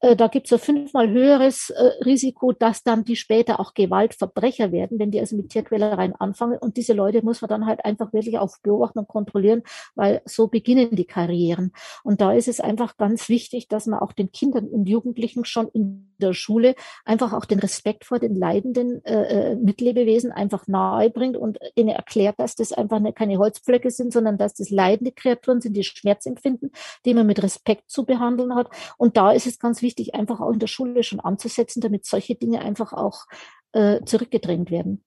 äh, 0.00 0.14
da 0.14 0.28
gibt 0.28 0.46
es 0.46 0.52
ein 0.52 0.58
fünfmal 0.58 1.10
höheres 1.10 1.70
äh, 1.70 1.82
Risiko, 2.04 2.52
dass 2.52 2.82
dann 2.82 3.04
die 3.04 3.16
später 3.16 3.58
auch 3.58 3.74
Gewaltverbrecher 3.74 4.70
werden, 4.70 4.98
wenn 4.98 5.10
die 5.10 5.18
also 5.18 5.36
mit 5.36 5.50
Tierquälereien 5.50 6.14
anfangen. 6.14 6.58
Und 6.58 6.76
diese 6.76 6.92
Leute 6.92 7.24
muss 7.24 7.40
man 7.40 7.48
dann 7.48 7.66
halt 7.66 7.84
einfach 7.84 8.12
wirklich 8.12 8.38
auf 8.38 8.60
beobachten 8.62 9.00
und 9.00 9.08
kontrollieren, 9.08 9.62
weil 9.94 10.22
so 10.24 10.46
beginnen 10.46 10.94
die 10.94 11.04
Karrieren. 11.04 11.72
Und 12.04 12.20
da 12.20 12.32
ist 12.32 12.48
es 12.48 12.60
einfach 12.60 12.96
ganz 12.96 13.28
wichtig, 13.28 13.68
dass 13.68 13.86
man 13.86 13.98
auch 13.98 14.12
den 14.12 14.30
Kindern 14.30 14.68
und 14.68 14.88
Jugendlichen 14.88 15.44
schon 15.44 15.68
in 15.68 16.14
der 16.18 16.32
Schule 16.32 16.74
einfach 17.04 17.32
auch 17.32 17.44
den 17.44 17.58
Respekt 17.58 18.04
vor 18.04 18.18
den 18.18 18.34
leidenden 18.34 19.04
äh, 19.04 19.52
äh 19.52 19.56
Mitlebewesen 19.56 20.32
einfach 20.32 20.66
nahe 20.66 21.10
bringt 21.10 21.36
und 21.36 21.58
denen 21.76 21.90
erklärt, 21.90 22.38
dass 22.38 22.54
das 22.54 22.72
einfach 22.72 22.96
eine, 22.96 23.12
keine 23.12 23.38
Holzpflöcke 23.38 23.90
sind, 23.90 24.12
sondern 24.12 24.38
dass 24.38 24.54
das 24.54 24.70
leidende 24.70 25.12
Kreaturen 25.12 25.60
sind, 25.60 25.76
die 25.76 25.84
Schmerz 25.84 26.26
empfinden, 26.26 26.70
die 27.04 27.14
man 27.14 27.26
mit 27.26 27.42
Respekt 27.42 27.90
zu 27.90 28.04
behandeln 28.04 28.54
hat. 28.54 28.68
Und 28.96 29.16
da 29.16 29.32
ist 29.32 29.46
es 29.46 29.58
ganz 29.58 29.82
wichtig, 29.82 29.87
wichtig, 29.88 30.14
einfach 30.14 30.40
auch 30.40 30.52
in 30.52 30.58
der 30.58 30.66
Schule 30.66 31.02
schon 31.02 31.20
anzusetzen, 31.20 31.80
damit 31.80 32.04
solche 32.04 32.34
Dinge 32.34 32.60
einfach 32.60 32.92
auch 32.92 33.24
äh, 33.72 34.04
zurückgedrängt 34.04 34.70
werden. 34.70 35.02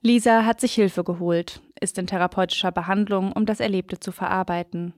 Lisa 0.00 0.44
hat 0.44 0.60
sich 0.60 0.74
Hilfe 0.74 1.04
geholt, 1.04 1.60
ist 1.80 1.96
in 1.96 2.08
therapeutischer 2.08 2.72
Behandlung, 2.72 3.30
um 3.30 3.46
das 3.46 3.60
Erlebte 3.60 4.00
zu 4.00 4.10
verarbeiten. 4.10 4.94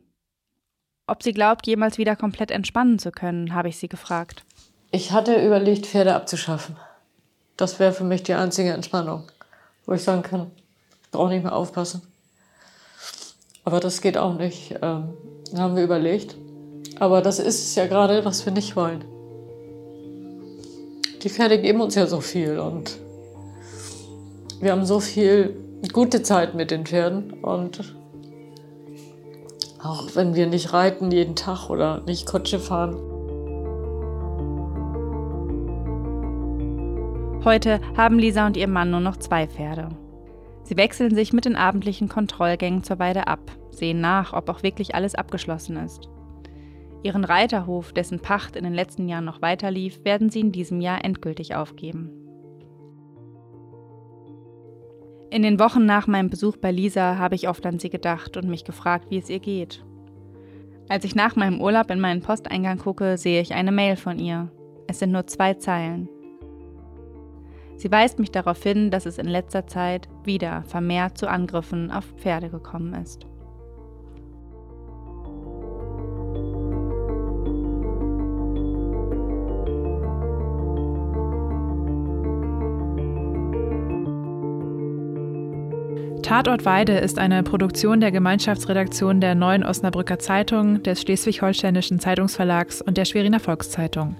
Ob 1.06 1.22
sie 1.22 1.34
glaubt, 1.34 1.66
jemals 1.66 1.98
wieder 1.98 2.16
komplett 2.16 2.50
entspannen 2.50 2.98
zu 2.98 3.12
können, 3.12 3.54
habe 3.54 3.68
ich 3.68 3.76
sie 3.76 3.88
gefragt. 3.88 4.44
Ich 4.90 5.12
hatte 5.12 5.44
überlegt, 5.44 5.84
Pferde 5.84 6.14
abzuschaffen. 6.14 6.76
Das 7.58 7.78
wäre 7.78 7.92
für 7.92 8.04
mich 8.04 8.22
die 8.22 8.32
einzige 8.32 8.72
Entspannung, 8.72 9.30
wo 9.84 9.92
ich 9.92 10.02
sagen 10.02 10.22
kann, 10.22 10.50
ich 11.02 11.10
brauche 11.10 11.28
nicht 11.28 11.42
mehr 11.42 11.54
aufpassen. 11.54 12.00
Aber 13.64 13.80
das 13.80 14.00
geht 14.00 14.16
auch 14.16 14.34
nicht. 14.38 14.74
Ähm, 14.80 15.14
haben 15.54 15.76
wir 15.76 15.84
überlegt. 15.84 16.36
Aber 16.98 17.22
das 17.22 17.38
ist 17.38 17.62
es 17.62 17.74
ja 17.74 17.86
gerade, 17.86 18.24
was 18.24 18.44
wir 18.46 18.52
nicht 18.52 18.76
wollen. 18.76 19.04
Die 21.22 21.28
Pferde 21.28 21.60
geben 21.60 21.80
uns 21.80 21.94
ja 21.94 22.06
so 22.06 22.20
viel 22.20 22.58
und 22.58 22.98
wir 24.60 24.72
haben 24.72 24.84
so 24.84 25.00
viel 25.00 25.56
gute 25.92 26.22
Zeit 26.22 26.54
mit 26.54 26.70
den 26.70 26.86
Pferden 26.86 27.32
und 27.42 27.94
auch 29.82 30.14
wenn 30.14 30.34
wir 30.34 30.46
nicht 30.46 30.72
reiten 30.72 31.10
jeden 31.10 31.36
Tag 31.36 31.68
oder 31.70 32.02
nicht 32.06 32.26
Kutsche 32.26 32.58
fahren. 32.58 32.96
Heute 37.44 37.80
haben 37.94 38.18
Lisa 38.18 38.46
und 38.46 38.56
ihr 38.56 38.68
Mann 38.68 38.90
nur 38.90 39.00
noch 39.00 39.18
zwei 39.18 39.46
Pferde. 39.46 39.90
Sie 40.62 40.78
wechseln 40.78 41.14
sich 41.14 41.34
mit 41.34 41.44
den 41.44 41.56
abendlichen 41.56 42.08
Kontrollgängen 42.08 42.82
zur 42.82 42.98
Weide 42.98 43.26
ab, 43.26 43.40
sehen 43.70 44.00
nach, 44.00 44.32
ob 44.32 44.48
auch 44.48 44.62
wirklich 44.62 44.94
alles 44.94 45.14
abgeschlossen 45.14 45.76
ist. 45.76 46.08
Ihren 47.04 47.24
Reiterhof, 47.24 47.92
dessen 47.92 48.18
Pacht 48.18 48.56
in 48.56 48.64
den 48.64 48.72
letzten 48.72 49.08
Jahren 49.08 49.26
noch 49.26 49.42
weiterlief, 49.42 50.02
werden 50.04 50.30
sie 50.30 50.40
in 50.40 50.52
diesem 50.52 50.80
Jahr 50.80 51.04
endgültig 51.04 51.54
aufgeben. 51.54 52.10
In 55.28 55.42
den 55.42 55.58
Wochen 55.58 55.84
nach 55.84 56.06
meinem 56.06 56.30
Besuch 56.30 56.56
bei 56.56 56.70
Lisa 56.70 57.18
habe 57.18 57.34
ich 57.34 57.46
oft 57.46 57.66
an 57.66 57.78
sie 57.78 57.90
gedacht 57.90 58.38
und 58.38 58.48
mich 58.48 58.64
gefragt, 58.64 59.10
wie 59.10 59.18
es 59.18 59.28
ihr 59.28 59.38
geht. 59.38 59.84
Als 60.88 61.04
ich 61.04 61.14
nach 61.14 61.36
meinem 61.36 61.60
Urlaub 61.60 61.90
in 61.90 62.00
meinen 62.00 62.22
Posteingang 62.22 62.78
gucke, 62.78 63.18
sehe 63.18 63.42
ich 63.42 63.52
eine 63.52 63.72
Mail 63.72 63.96
von 63.96 64.18
ihr. 64.18 64.50
Es 64.86 64.98
sind 64.98 65.12
nur 65.12 65.26
zwei 65.26 65.52
Zeilen. 65.54 66.08
Sie 67.76 67.90
weist 67.92 68.18
mich 68.18 68.30
darauf 68.30 68.62
hin, 68.62 68.90
dass 68.90 69.04
es 69.04 69.18
in 69.18 69.26
letzter 69.26 69.66
Zeit 69.66 70.08
wieder 70.24 70.62
vermehrt 70.62 71.18
zu 71.18 71.28
Angriffen 71.28 71.90
auf 71.90 72.06
Pferde 72.16 72.48
gekommen 72.48 72.94
ist. 72.94 73.26
Tatort 86.24 86.64
Weide 86.64 86.94
ist 86.94 87.18
eine 87.18 87.42
Produktion 87.42 88.00
der 88.00 88.10
Gemeinschaftsredaktion 88.10 89.20
der 89.20 89.34
Neuen 89.34 89.62
Osnabrücker 89.62 90.18
Zeitung, 90.18 90.82
des 90.82 91.02
Schleswig-Holsteinischen 91.02 92.00
Zeitungsverlags 92.00 92.80
und 92.80 92.96
der 92.96 93.04
Schweriner 93.04 93.40
Volkszeitung. 93.40 94.16